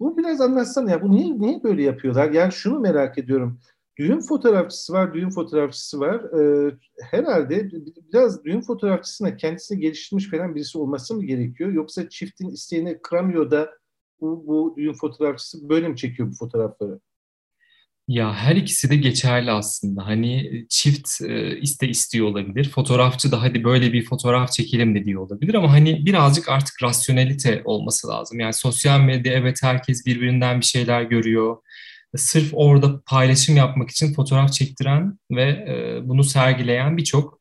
Bu 0.00 0.16
biraz 0.18 0.40
anlatsana 0.40 0.90
ya 0.90 1.02
bu 1.02 1.10
niye 1.10 1.38
niye 1.38 1.62
böyle 1.62 1.82
yapıyorlar? 1.82 2.30
Yani 2.30 2.52
şunu 2.52 2.80
merak 2.80 3.18
ediyorum. 3.18 3.60
Düğün 3.98 4.20
fotoğrafçısı 4.20 4.92
var, 4.92 5.14
düğün 5.14 5.30
fotoğrafçısı 5.30 6.00
var. 6.00 6.40
Ee, 6.40 6.74
herhalde 7.02 7.70
biraz 8.12 8.44
düğün 8.44 8.60
fotoğrafçısına 8.60 9.36
kendisini 9.36 9.80
geliştirmiş 9.80 10.30
falan 10.30 10.54
birisi 10.54 10.78
olması 10.78 11.14
mı 11.14 11.24
gerekiyor? 11.24 11.72
Yoksa 11.72 12.08
çiftin 12.08 12.48
isteğini 12.50 13.02
kıramıyor 13.02 13.50
da 13.50 13.70
bu, 14.20 14.46
bu 14.46 14.74
düğün 14.76 14.92
fotoğrafçısı 14.92 15.68
böyle 15.68 15.88
mi 15.88 15.96
çekiyor 15.96 16.30
bu 16.30 16.34
fotoğrafları? 16.34 17.00
Ya 18.10 18.34
her 18.34 18.56
ikisi 18.56 18.90
de 18.90 18.96
geçerli 18.96 19.50
aslında. 19.50 20.06
Hani 20.06 20.50
çift 20.68 21.08
e, 21.22 21.60
iste 21.60 21.88
istiyor 21.88 22.26
olabilir. 22.26 22.68
Fotoğrafçı 22.68 23.32
da 23.32 23.42
hadi 23.42 23.64
böyle 23.64 23.92
bir 23.92 24.04
fotoğraf 24.04 24.52
çekelim 24.52 24.94
de 24.94 25.04
diyor 25.04 25.22
olabilir 25.22 25.54
ama 25.54 25.72
hani 25.72 26.06
birazcık 26.06 26.48
artık 26.48 26.82
rasyonelite 26.82 27.62
olması 27.64 28.08
lazım. 28.08 28.40
Yani 28.40 28.52
sosyal 28.52 29.00
medya 29.00 29.32
evet 29.32 29.58
herkes 29.62 30.06
birbirinden 30.06 30.60
bir 30.60 30.64
şeyler 30.64 31.02
görüyor 31.02 31.56
sırf 32.16 32.50
orada 32.52 33.00
paylaşım 33.06 33.56
yapmak 33.56 33.90
için 33.90 34.14
fotoğraf 34.14 34.52
çektiren 34.52 35.18
ve 35.30 35.42
e, 35.42 36.00
bunu 36.08 36.24
sergileyen 36.24 36.96
birçok 36.96 37.38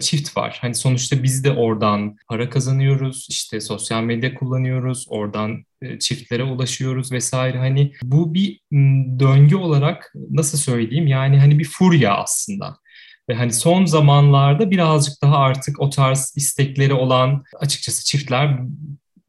çift 0.00 0.36
var. 0.36 0.58
Hani 0.60 0.74
sonuçta 0.74 1.22
biz 1.22 1.44
de 1.44 1.50
oradan 1.50 2.16
para 2.28 2.50
kazanıyoruz, 2.50 3.26
işte 3.30 3.60
sosyal 3.60 4.02
medya 4.02 4.34
kullanıyoruz, 4.34 5.06
oradan 5.08 5.64
e, 5.82 5.98
çiftlere 5.98 6.42
ulaşıyoruz 6.42 7.12
vesaire. 7.12 7.58
Hani 7.58 7.92
bu 8.02 8.34
bir 8.34 8.60
döngü 9.18 9.56
olarak 9.56 10.12
nasıl 10.30 10.58
söyleyeyim? 10.58 11.06
Yani 11.06 11.38
hani 11.38 11.58
bir 11.58 11.64
furya 11.64 12.16
aslında. 12.16 12.76
Ve 13.28 13.34
hani 13.34 13.52
son 13.52 13.84
zamanlarda 13.84 14.70
birazcık 14.70 15.22
daha 15.22 15.38
artık 15.38 15.80
o 15.80 15.90
tarz 15.90 16.32
istekleri 16.36 16.94
olan 16.94 17.44
açıkçası 17.60 18.04
çiftler 18.04 18.58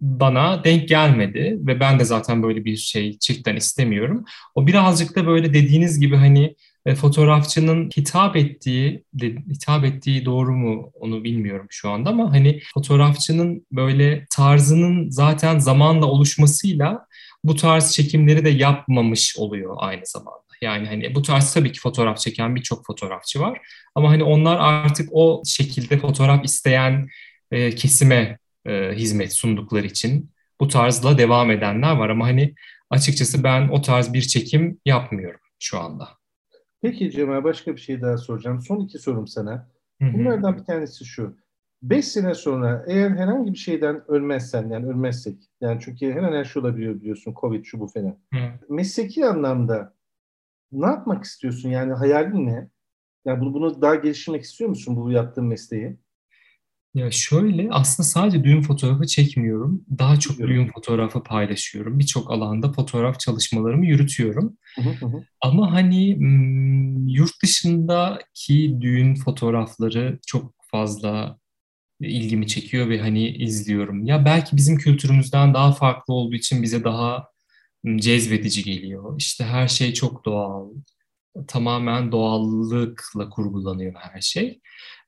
bana 0.01 0.63
denk 0.63 0.88
gelmedi 0.88 1.57
ve 1.60 1.79
ben 1.79 1.99
de 1.99 2.05
zaten 2.05 2.43
böyle 2.43 2.65
bir 2.65 2.75
şey 2.75 3.17
çiftten 3.19 3.55
istemiyorum. 3.55 4.25
O 4.55 4.67
birazcık 4.67 5.15
da 5.15 5.27
böyle 5.27 5.53
dediğiniz 5.53 5.99
gibi 5.99 6.15
hani 6.15 6.55
e, 6.88 6.95
fotoğrafçının 6.95 7.89
hitap 7.97 8.36
ettiği, 8.36 9.04
de, 9.13 9.36
hitap 9.36 9.86
ettiği 9.86 10.26
doğru 10.26 10.54
mu 10.54 10.91
onu 10.93 11.23
bilmiyorum 11.23 11.67
şu 11.69 11.89
anda 11.89 12.10
ama 12.10 12.32
hani 12.32 12.62
fotoğrafçının 12.73 13.65
böyle 13.71 14.26
tarzının 14.30 15.10
zaten 15.10 15.60
zamanla 15.60 16.06
oluşmasıyla 16.06 17.06
bu 17.43 17.56
tarz 17.56 17.91
çekimleri 17.91 18.45
de 18.45 18.50
yapmamış 18.50 19.38
oluyor 19.38 19.76
aynı 19.78 20.02
zamanda. 20.06 20.47
Yani 20.62 20.88
hani 20.88 21.15
bu 21.15 21.21
tarz 21.21 21.54
tabii 21.54 21.71
ki 21.71 21.80
fotoğraf 21.80 22.17
çeken 22.17 22.56
birçok 22.56 22.86
fotoğrafçı 22.86 23.39
var 23.39 23.62
ama 23.95 24.10
hani 24.10 24.23
onlar 24.23 24.58
artık 24.60 25.10
o 25.12 25.43
şekilde 25.45 25.97
fotoğraf 25.97 26.45
isteyen 26.45 27.08
e, 27.52 27.76
kesime 27.76 28.38
e, 28.65 28.91
hizmet 28.95 29.34
sundukları 29.34 29.88
için 29.88 30.32
bu 30.62 30.67
tarzla 30.67 31.17
devam 31.17 31.52
edenler 31.52 31.95
var 31.95 32.10
ama 32.10 32.26
hani 32.28 32.56
açıkçası 32.89 33.43
ben 33.43 33.67
o 33.67 33.82
tarz 33.82 34.13
bir 34.13 34.21
çekim 34.21 34.80
yapmıyorum 34.86 35.39
şu 35.60 35.80
anda. 35.80 36.17
Peki 36.82 37.12
Cemal 37.12 37.44
başka 37.44 37.76
bir 37.76 37.82
şey 37.82 38.02
daha 38.02 38.18
soracağım. 38.18 38.62
Son 38.62 38.80
iki 38.80 39.00
sorum 39.00 39.28
sana. 39.28 39.68
Bunlardan 40.02 40.58
bir 40.58 40.63
tanesi 40.63 41.06
şu. 41.06 41.38
Beş 41.82 42.08
sene 42.08 42.34
sonra 42.34 42.86
eğer 42.88 43.10
herhangi 43.10 43.54
bir 43.54 43.58
şeyden 43.58 44.12
ölmezsen 44.12 44.70
yani 44.70 44.86
ölmezsek 44.86 45.38
yani 45.62 45.80
çünkü 45.84 46.13
her 46.13 46.24
an 46.24 46.34
her 46.34 46.46
şey 46.46 46.62
olabiliyor 46.62 46.96
biliyorsun 46.96 47.34
Covid 47.42 47.66
şu 47.66 47.80
bu 47.80 47.88
falan. 47.88 48.18
Hı. 48.34 48.40
Mesleki 48.70 49.26
anlamda 49.26 49.94
ne 50.72 50.86
yapmak 50.86 51.24
istiyorsun 51.24 51.70
yani 51.70 51.94
hayalin 51.94 52.48
ne? 52.48 52.70
Yani 53.26 53.42
bunu, 53.42 53.54
bunu 53.54 53.82
daha 53.82 53.96
geliştirmek 53.96 54.44
istiyor 54.44 54.70
musun 54.70 54.96
bu 54.96 55.12
yaptığın 55.12 55.46
mesleği? 55.46 55.98
Ya 56.97 57.12
şöyle 57.12 57.67
aslında 57.71 58.07
sadece 58.07 58.43
düğün 58.43 58.62
fotoğrafı 58.62 59.07
çekmiyorum. 59.07 59.86
Daha 59.99 60.19
çok 60.19 60.38
düğün 60.38 60.67
fotoğrafı 60.67 61.23
paylaşıyorum. 61.23 61.99
Birçok 61.99 62.31
alanda 62.31 62.71
fotoğraf 62.71 63.19
çalışmalarımı 63.19 63.86
yürütüyorum. 63.86 64.57
Ama 65.41 65.73
hani 65.73 66.17
yurt 67.07 67.43
dışındaki 67.43 68.77
düğün 68.81 69.15
fotoğrafları 69.15 70.19
çok 70.27 70.53
fazla 70.71 71.38
ilgimi 72.01 72.47
çekiyor 72.47 72.89
ve 72.89 72.99
hani 72.99 73.29
izliyorum. 73.29 74.05
Ya 74.05 74.25
belki 74.25 74.57
bizim 74.57 74.77
kültürümüzden 74.77 75.53
daha 75.53 75.71
farklı 75.71 76.13
olduğu 76.13 76.36
için 76.36 76.63
bize 76.63 76.83
daha 76.83 77.27
cezbedici 77.95 78.63
geliyor. 78.63 79.15
İşte 79.19 79.45
her 79.45 79.67
şey 79.67 79.93
çok 79.93 80.25
doğal. 80.25 80.69
Tamamen 81.47 82.12
doğallıkla 82.12 83.29
kurgulanıyor 83.29 83.93
her 83.95 84.21
şey. 84.21 84.62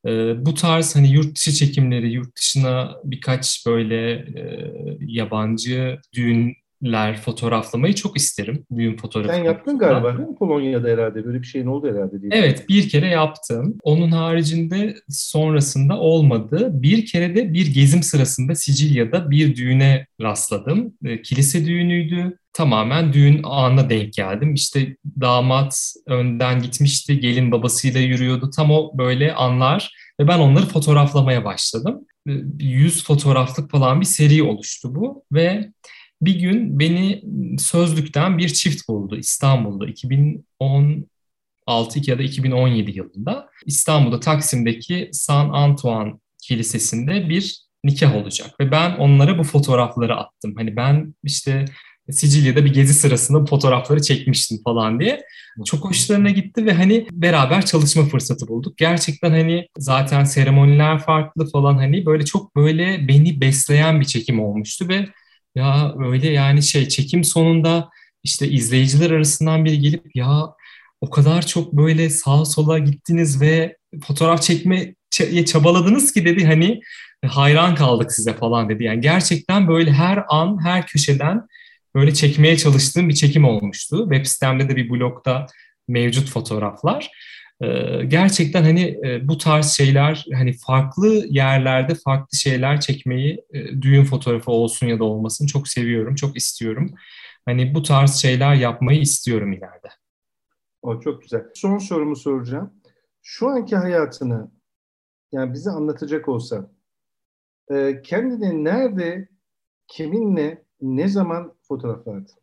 E, 0.05 0.45
bu 0.45 0.53
tarz 0.53 0.95
hani 0.95 1.11
yurt 1.11 1.35
dışı 1.35 1.51
çekimleri, 1.51 2.11
yurt 2.11 2.37
dışına 2.37 2.95
birkaç 3.03 3.65
böyle 3.67 4.11
e, 4.11 4.71
yabancı 4.99 5.99
düğünler 6.13 7.17
fotoğraflamayı 7.21 7.95
çok 7.95 8.17
isterim. 8.17 8.65
Düğün 8.77 8.97
fotoğrafı. 8.97 9.33
Sen 9.33 9.43
yaptın 9.43 9.77
galiba 9.77 10.17
değil 10.17 10.29
mi? 10.29 10.35
Polonya'da 10.35 10.87
herhalde 10.87 11.25
böyle 11.25 11.41
bir 11.41 11.47
şeyin 11.47 11.65
oldu 11.65 11.87
herhalde 11.93 12.21
diye. 12.21 12.31
Evet 12.33 12.69
bir 12.69 12.89
kere 12.89 13.07
yaptım. 13.07 13.77
Onun 13.83 14.11
haricinde 14.11 14.95
sonrasında 15.09 15.99
olmadı. 15.99 16.69
Bir 16.73 17.05
kere 17.05 17.35
de 17.35 17.53
bir 17.53 17.73
gezim 17.73 18.03
sırasında 18.03 18.55
Sicilya'da 18.55 19.31
bir 19.31 19.55
düğüne 19.55 20.05
rastladım. 20.21 20.93
E, 21.05 21.21
kilise 21.21 21.65
düğünüydü 21.65 22.37
tamamen 22.53 23.13
düğün 23.13 23.41
anına 23.43 23.89
denk 23.89 24.13
geldim. 24.13 24.53
İşte 24.53 24.97
damat 25.21 25.93
önden 26.07 26.61
gitmişti, 26.61 27.19
gelin 27.19 27.51
babasıyla 27.51 27.99
yürüyordu. 27.99 28.49
Tam 28.55 28.71
o 28.71 28.97
böyle 28.97 29.35
anlar 29.35 29.93
ve 30.19 30.27
ben 30.27 30.39
onları 30.39 30.65
fotoğraflamaya 30.65 31.45
başladım. 31.45 31.99
Yüz 32.59 33.03
fotoğraflık 33.03 33.71
falan 33.71 34.01
bir 34.01 34.05
seri 34.05 34.43
oluştu 34.43 34.95
bu 34.95 35.23
ve 35.31 35.71
bir 36.21 36.39
gün 36.39 36.79
beni 36.79 37.23
sözlükten 37.59 38.37
bir 38.37 38.49
çift 38.49 38.89
buldu 38.89 39.17
İstanbul'da 39.17 39.87
2016 39.87 41.05
ya 42.11 42.19
da 42.19 42.23
2017 42.23 42.91
yılında. 42.91 43.49
İstanbul'da 43.65 44.19
Taksim'deki 44.19 45.09
San 45.13 45.49
Antoine 45.49 46.13
Kilisesi'nde 46.43 47.29
bir 47.29 47.69
nikah 47.83 48.15
olacak 48.15 48.59
ve 48.59 48.71
ben 48.71 48.97
onlara 48.97 49.37
bu 49.37 49.43
fotoğrafları 49.43 50.15
attım. 50.15 50.53
Hani 50.57 50.75
ben 50.75 51.15
işte 51.23 51.65
Sicilya'da 52.11 52.65
bir 52.65 52.73
gezi 52.73 52.93
sırasında 52.93 53.45
fotoğrafları 53.45 54.01
çekmiştim 54.01 54.57
falan 54.63 54.99
diye. 54.99 55.21
Çok 55.65 55.85
hoşlarına 55.85 56.29
gitti 56.29 56.65
ve 56.65 56.73
hani 56.73 57.07
beraber 57.11 57.65
çalışma 57.65 58.05
fırsatı 58.05 58.47
bulduk. 58.47 58.77
Gerçekten 58.77 59.31
hani 59.31 59.67
zaten 59.77 60.23
seremoniler 60.23 60.99
farklı 60.99 61.49
falan 61.51 61.73
hani 61.73 62.05
böyle 62.05 62.25
çok 62.25 62.55
böyle 62.55 63.07
beni 63.07 63.41
besleyen 63.41 63.99
bir 63.99 64.05
çekim 64.05 64.39
olmuştu 64.39 64.87
ve 64.87 65.09
ya 65.55 65.95
öyle 65.99 66.29
yani 66.29 66.63
şey 66.63 66.87
çekim 66.87 67.23
sonunda 67.23 67.89
işte 68.23 68.49
izleyiciler 68.49 69.11
arasından 69.11 69.65
biri 69.65 69.79
gelip 69.79 70.15
ya 70.15 70.49
o 71.01 71.09
kadar 71.09 71.45
çok 71.45 71.73
böyle 71.73 72.09
sağa 72.09 72.45
sola 72.45 72.79
gittiniz 72.79 73.41
ve 73.41 73.77
fotoğraf 74.03 74.41
çekmeye 74.41 74.95
çabaladınız 75.45 76.13
ki 76.13 76.25
dedi 76.25 76.45
hani 76.45 76.81
hayran 77.25 77.75
kaldık 77.75 78.11
size 78.11 78.33
falan 78.33 78.69
dedi. 78.69 78.83
Yani 78.83 79.01
gerçekten 79.01 79.67
böyle 79.67 79.91
her 79.91 80.23
an 80.29 80.63
her 80.63 80.87
köşeden 80.87 81.47
böyle 81.95 82.13
çekmeye 82.13 82.57
çalıştığım 82.57 83.09
bir 83.09 83.13
çekim 83.13 83.45
olmuştu. 83.45 84.07
Web 84.11 84.25
sitemde 84.25 84.69
de 84.69 84.75
bir 84.75 84.89
blogda 84.89 85.45
mevcut 85.87 86.29
fotoğraflar. 86.29 87.11
Ee, 87.61 88.05
gerçekten 88.07 88.63
hani 88.63 88.99
e, 89.05 89.27
bu 89.27 89.37
tarz 89.37 89.71
şeyler 89.71 90.25
hani 90.33 90.53
farklı 90.53 91.25
yerlerde 91.29 91.95
farklı 91.95 92.37
şeyler 92.37 92.81
çekmeyi 92.81 93.45
e, 93.53 93.81
düğün 93.81 94.03
fotoğrafı 94.03 94.51
olsun 94.51 94.87
ya 94.87 94.99
da 94.99 95.03
olmasın 95.03 95.45
çok 95.45 95.67
seviyorum, 95.67 96.15
çok 96.15 96.37
istiyorum. 96.37 96.93
Hani 97.45 97.75
bu 97.75 97.83
tarz 97.83 98.15
şeyler 98.15 98.55
yapmayı 98.55 99.01
istiyorum 99.01 99.53
ileride. 99.53 99.89
O 100.81 100.99
çok 100.99 101.21
güzel. 101.21 101.43
Son 101.55 101.77
sorumu 101.77 102.15
soracağım. 102.15 102.73
Şu 103.21 103.47
anki 103.47 103.75
hayatını 103.75 104.51
yani 105.31 105.53
bize 105.53 105.69
anlatacak 105.69 106.29
olsan 106.29 106.73
e, 107.71 108.01
kendini 108.03 108.63
nerede, 108.63 109.29
kiminle, 109.87 110.63
ne 110.81 111.07
zaman 111.07 111.53
fotoğraflardın? 111.67 112.35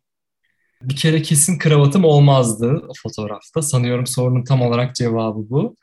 Bir 0.81 0.95
kere 0.95 1.21
kesin 1.21 1.57
kravatım 1.57 2.05
olmazdı 2.05 2.87
fotoğrafta. 3.03 3.61
Sanıyorum 3.61 4.07
sorunun 4.07 4.43
tam 4.43 4.61
olarak 4.61 4.95
cevabı 4.95 5.49
bu. 5.49 5.75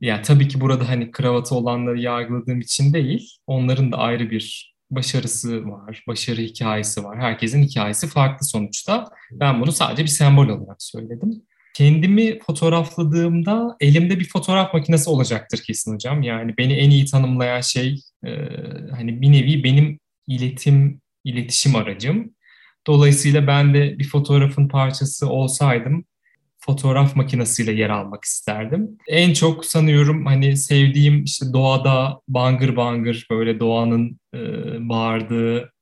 Yani 0.00 0.22
tabii 0.22 0.48
ki 0.48 0.60
burada 0.60 0.88
hani 0.88 1.10
kravatı 1.10 1.54
olanları 1.54 2.00
yargıladığım 2.00 2.60
için 2.60 2.92
değil, 2.92 3.36
onların 3.46 3.92
da 3.92 3.96
ayrı 3.96 4.30
bir 4.30 4.74
başarısı 4.90 5.70
var, 5.70 6.04
başarı 6.08 6.40
hikayesi 6.40 7.04
var. 7.04 7.18
Herkesin 7.18 7.62
hikayesi 7.62 8.06
farklı 8.06 8.46
sonuçta. 8.46 9.08
Ben 9.32 9.60
bunu 9.60 9.72
sadece 9.72 10.02
bir 10.02 10.08
sembol 10.08 10.48
olarak 10.48 10.82
söyledim. 10.82 11.42
Kendimi 11.74 12.38
fotoğrafladığımda 12.38 13.76
elimde 13.80 14.20
bir 14.20 14.28
fotoğraf 14.28 14.74
makinesi 14.74 15.10
olacaktır 15.10 15.62
kesin 15.66 15.94
hocam. 15.94 16.22
Yani 16.22 16.54
beni 16.58 16.72
en 16.72 16.90
iyi 16.90 17.04
tanımlayan 17.04 17.60
şey 17.60 18.00
e, 18.26 18.30
hani 18.90 19.22
bir 19.22 19.32
nevi 19.32 19.64
benim 19.64 19.98
iletim, 20.26 21.00
iletişim 21.24 21.76
aracım. 21.76 22.34
Dolayısıyla 22.86 23.46
ben 23.46 23.74
de 23.74 23.98
bir 23.98 24.08
fotoğrafın 24.08 24.68
parçası 24.68 25.28
olsaydım 25.28 26.04
fotoğraf 26.66 27.16
makinesiyle 27.16 27.72
yer 27.72 27.90
almak 27.90 28.24
isterdim. 28.24 28.98
En 29.08 29.32
çok 29.32 29.64
sanıyorum 29.64 30.26
hani 30.26 30.56
sevdiğim 30.56 31.24
işte 31.24 31.46
doğada 31.52 32.20
bangır 32.28 32.76
bangır 32.76 33.26
böyle 33.30 33.60
doğanın 33.60 34.20
e, 34.34 34.38
bağırdığı 34.88 35.72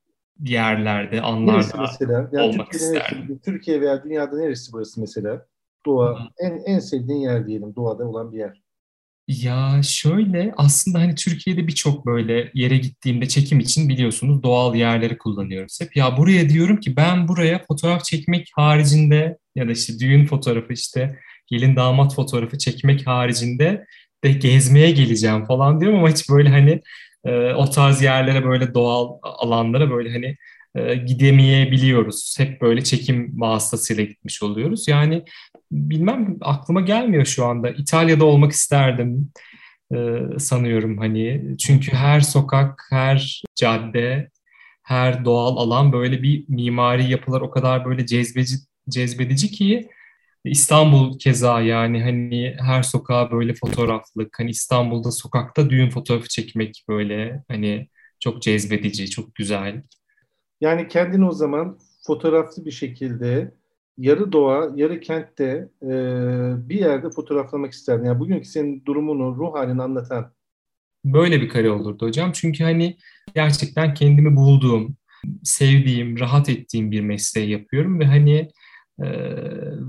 yerlerde, 0.41 1.21
anlarda 1.21 1.53
neresi 1.53 1.79
mesela? 1.79 2.31
Yani 2.33 2.49
olmak 2.49 2.71
Türkiye'de 2.73 2.97
isterdim. 2.97 3.41
Türkiye 3.45 3.81
veya 3.81 4.05
dünyada 4.05 4.37
neresi 4.37 4.73
burası 4.73 5.01
mesela? 5.01 5.47
Doğa, 5.87 6.29
en, 6.39 6.63
en 6.67 6.79
sevdiğin 6.79 7.21
yer 7.21 7.47
diyelim, 7.47 7.77
doğada 7.77 8.09
olan 8.09 8.33
bir 8.33 8.39
yer. 8.39 8.63
Ya 9.29 9.81
şöyle 9.83 10.53
aslında 10.57 10.99
hani 10.99 11.15
Türkiye'de 11.15 11.67
birçok 11.67 12.07
böyle 12.07 12.51
yere 12.55 12.77
gittiğimde 12.77 13.29
çekim 13.29 13.61
için 13.61 13.89
biliyorsunuz 13.89 14.43
doğal 14.43 14.75
yerleri 14.75 15.19
kullanıyoruz 15.19 15.81
hep. 15.81 15.97
Ya 15.97 16.17
buraya 16.17 16.49
diyorum 16.49 16.77
ki 16.77 16.97
ben 16.97 17.29
buraya 17.29 17.65
fotoğraf 17.69 18.05
çekmek 18.05 18.51
haricinde 18.57 19.39
ya 19.55 19.69
da 19.69 19.73
işte 19.73 19.99
düğün 19.99 20.27
fotoğrafı 20.27 20.73
işte 20.73 21.19
gelin 21.47 21.77
damat 21.77 22.15
fotoğrafı 22.15 22.59
çekmek 22.59 23.07
haricinde 23.07 23.87
de 24.25 24.33
gezmeye 24.33 24.91
geleceğim 24.91 25.45
falan 25.45 25.81
diyorum 25.81 25.99
ama 25.99 26.11
hiç 26.11 26.31
böyle 26.31 26.49
hani 26.49 26.81
e, 27.25 27.53
o 27.55 27.71
tarz 27.71 28.03
yerlere 28.03 28.45
böyle 28.45 28.75
doğal 28.75 29.19
alanlara 29.23 29.91
böyle 29.91 30.13
hani 30.13 30.37
e, 30.75 30.95
gidemeyebiliyoruz. 30.95 32.35
Hep 32.39 32.61
böyle 32.61 32.85
çekim 32.85 33.41
vasıtasıyla 33.41 34.05
gitmiş 34.05 34.43
oluyoruz. 34.43 34.89
Yani 34.89 35.25
bilmem 35.73 36.37
aklıma 36.41 36.81
gelmiyor 36.81 37.25
şu 37.25 37.47
anda. 37.47 37.71
İtalya'da 37.71 38.25
olmak 38.25 38.53
isterdim 38.53 39.33
e, 39.95 40.19
sanıyorum 40.39 40.99
hani. 40.99 41.57
Çünkü 41.59 41.93
her 41.93 42.21
sokak, 42.21 42.87
her 42.91 43.43
cadde, 43.55 44.31
her 44.83 45.25
doğal 45.25 45.57
alan 45.57 45.93
böyle 45.93 46.23
bir 46.23 46.45
mimari 46.49 47.11
yapılar 47.11 47.41
o 47.41 47.51
kadar 47.51 47.85
böyle 47.85 48.07
cezbeci, 48.07 48.55
cezbedici 48.89 49.51
ki 49.51 49.89
İstanbul 50.45 51.19
keza 51.19 51.61
yani 51.61 52.03
hani 52.03 52.57
her 52.61 52.83
sokağa 52.83 53.31
böyle 53.31 53.55
fotoğraflık 53.55 54.39
hani 54.39 54.51
İstanbul'da 54.51 55.11
sokakta 55.11 55.71
düğün 55.71 55.91
fotoğrafı 55.91 56.29
çekmek 56.29 56.85
böyle 56.89 57.45
hani 57.49 57.89
çok 58.21 58.43
cezbedici, 58.43 59.11
çok 59.11 59.35
güzel. 59.35 59.83
Yani 60.63 60.89
kendini 60.89 61.25
o 61.25 61.33
zaman 61.33 61.79
fotoğraflı 62.07 62.65
bir 62.65 62.71
şekilde 62.71 63.55
yarı 63.99 64.33
doğa, 64.33 64.71
yarı 64.75 65.01
kentte 65.01 65.69
e, 65.83 65.89
bir 66.69 66.81
yerde 66.81 67.11
fotoğraflamak 67.11 67.73
isterdin. 67.73 68.05
Yani 68.05 68.21
bugünkü 68.21 68.49
senin 68.49 68.85
durumunu, 68.85 69.37
ruh 69.37 69.55
halini 69.55 69.83
anlatan. 69.83 70.33
Böyle 71.05 71.41
bir 71.41 71.49
kare 71.49 71.71
olurdu 71.71 72.07
hocam. 72.07 72.33
Çünkü 72.33 72.65
hani 72.65 72.97
gerçekten 73.35 73.95
kendimi 73.95 74.37
bulduğum, 74.37 74.97
sevdiğim, 75.43 76.21
rahat 76.21 76.49
ettiğim 76.49 76.91
bir 76.91 77.01
mesleği 77.01 77.51
yapıyorum 77.51 78.01
ve 78.01 78.05
hani 78.05 78.51
e, 79.03 79.09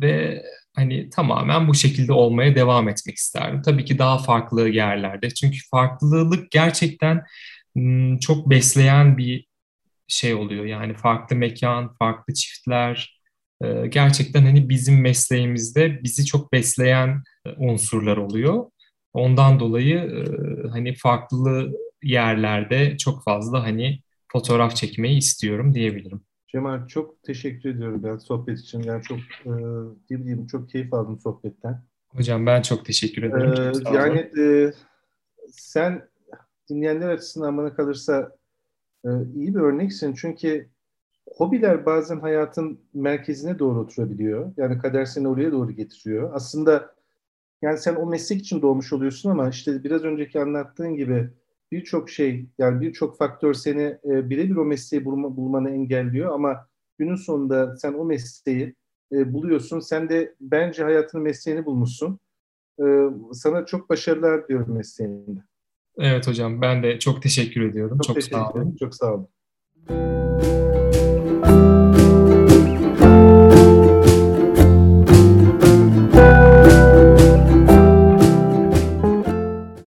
ve 0.01 0.43
hani 0.75 1.09
tamamen 1.09 1.67
bu 1.67 1.73
şekilde 1.73 2.13
olmaya 2.13 2.55
devam 2.55 2.89
etmek 2.89 3.15
isterdim. 3.15 3.61
Tabii 3.61 3.85
ki 3.85 3.99
daha 3.99 4.17
farklı 4.17 4.69
yerlerde. 4.69 5.29
Çünkü 5.29 5.57
farklılık 5.71 6.51
gerçekten 6.51 7.23
çok 8.19 8.49
besleyen 8.49 9.17
bir 9.17 9.52
şey 10.07 10.33
oluyor. 10.33 10.65
Yani 10.65 10.93
farklı 10.93 11.35
mekan, 11.35 11.93
farklı 11.93 12.33
çiftler, 12.33 13.21
e, 13.63 13.87
gerçekten 13.87 14.41
hani 14.41 14.69
bizim 14.69 15.01
mesleğimizde 15.01 16.03
bizi 16.03 16.25
çok 16.25 16.53
besleyen 16.53 17.23
e, 17.45 17.49
unsurlar 17.57 18.17
oluyor. 18.17 18.65
Ondan 19.13 19.59
dolayı 19.59 19.97
e, 19.97 20.23
hani 20.67 20.95
farklı 20.95 21.73
yerlerde 22.03 22.97
çok 22.97 23.23
fazla 23.23 23.63
hani 23.63 23.99
fotoğraf 24.31 24.75
çekmeyi 24.75 25.17
istiyorum 25.17 25.73
diyebilirim. 25.73 26.21
Cemal 26.47 26.87
çok 26.87 27.23
teşekkür 27.23 27.69
ediyorum 27.69 28.03
ben 28.03 28.17
sohbet 28.17 28.59
için. 28.59 28.83
Yani 28.83 29.03
çok 29.03 29.19
e, 29.45 29.51
bildiğim 30.09 30.47
çok 30.47 30.69
keyif 30.69 30.93
aldım 30.93 31.19
sohbetten. 31.19 31.83
Hocam 32.09 32.45
ben 32.45 32.61
çok 32.61 32.85
teşekkür 32.85 33.23
ederim. 33.23 33.73
Ee, 33.85 33.95
yani 33.95 34.19
e, 34.39 34.71
sen 35.51 36.09
dinleyenler 36.69 37.09
açısından 37.09 37.57
bana 37.57 37.75
kalırsa 37.75 38.31
iyi 39.35 39.55
bir 39.55 39.59
örneksin. 39.59 40.13
Çünkü 40.13 40.69
hobiler 41.27 41.85
bazen 41.85 42.19
hayatın 42.19 42.79
merkezine 42.93 43.59
doğru 43.59 43.79
oturabiliyor. 43.79 44.53
Yani 44.57 44.77
kader 44.77 45.05
seni 45.05 45.27
oraya 45.27 45.51
doğru 45.51 45.71
getiriyor. 45.71 46.29
Aslında 46.33 46.95
yani 47.61 47.77
sen 47.77 47.95
o 47.95 48.05
meslek 48.05 48.39
için 48.39 48.61
doğmuş 48.61 48.93
oluyorsun 48.93 49.29
ama 49.29 49.49
işte 49.49 49.83
biraz 49.83 50.03
önceki 50.03 50.39
anlattığın 50.41 50.95
gibi 50.95 51.29
birçok 51.71 52.09
şey 52.09 52.45
yani 52.57 52.81
birçok 52.81 53.17
faktör 53.17 53.53
seni 53.53 53.81
e, 54.05 54.29
birebir 54.29 54.55
o 54.55 54.65
mesleği 54.65 55.05
bulma, 55.05 55.37
bulmanı 55.37 55.69
engelliyor 55.69 56.33
ama 56.33 56.67
günün 56.97 57.15
sonunda 57.15 57.77
sen 57.77 57.93
o 57.93 58.05
mesleği 58.05 58.75
e, 59.11 59.33
buluyorsun. 59.33 59.79
Sen 59.79 60.09
de 60.09 60.35
bence 60.41 60.83
hayatının 60.83 61.23
mesleğini 61.23 61.65
bulmuşsun. 61.65 62.19
E, 62.79 62.85
sana 63.33 63.65
çok 63.65 63.89
başarılar 63.89 64.47
diyorum 64.47 64.75
mesleğinde. 64.75 65.39
Evet 65.97 66.27
hocam 66.27 66.61
ben 66.61 66.83
de 66.83 66.99
çok 66.99 67.21
teşekkür 67.21 67.69
ediyorum. 67.69 67.97
Çok, 67.97 68.03
çok 68.07 68.15
teşekkür 68.15 68.37
sağ 68.37 68.49
olun. 68.49 68.75
Çok 68.79 68.95
sağ 68.95 69.13
olun. 69.13 69.27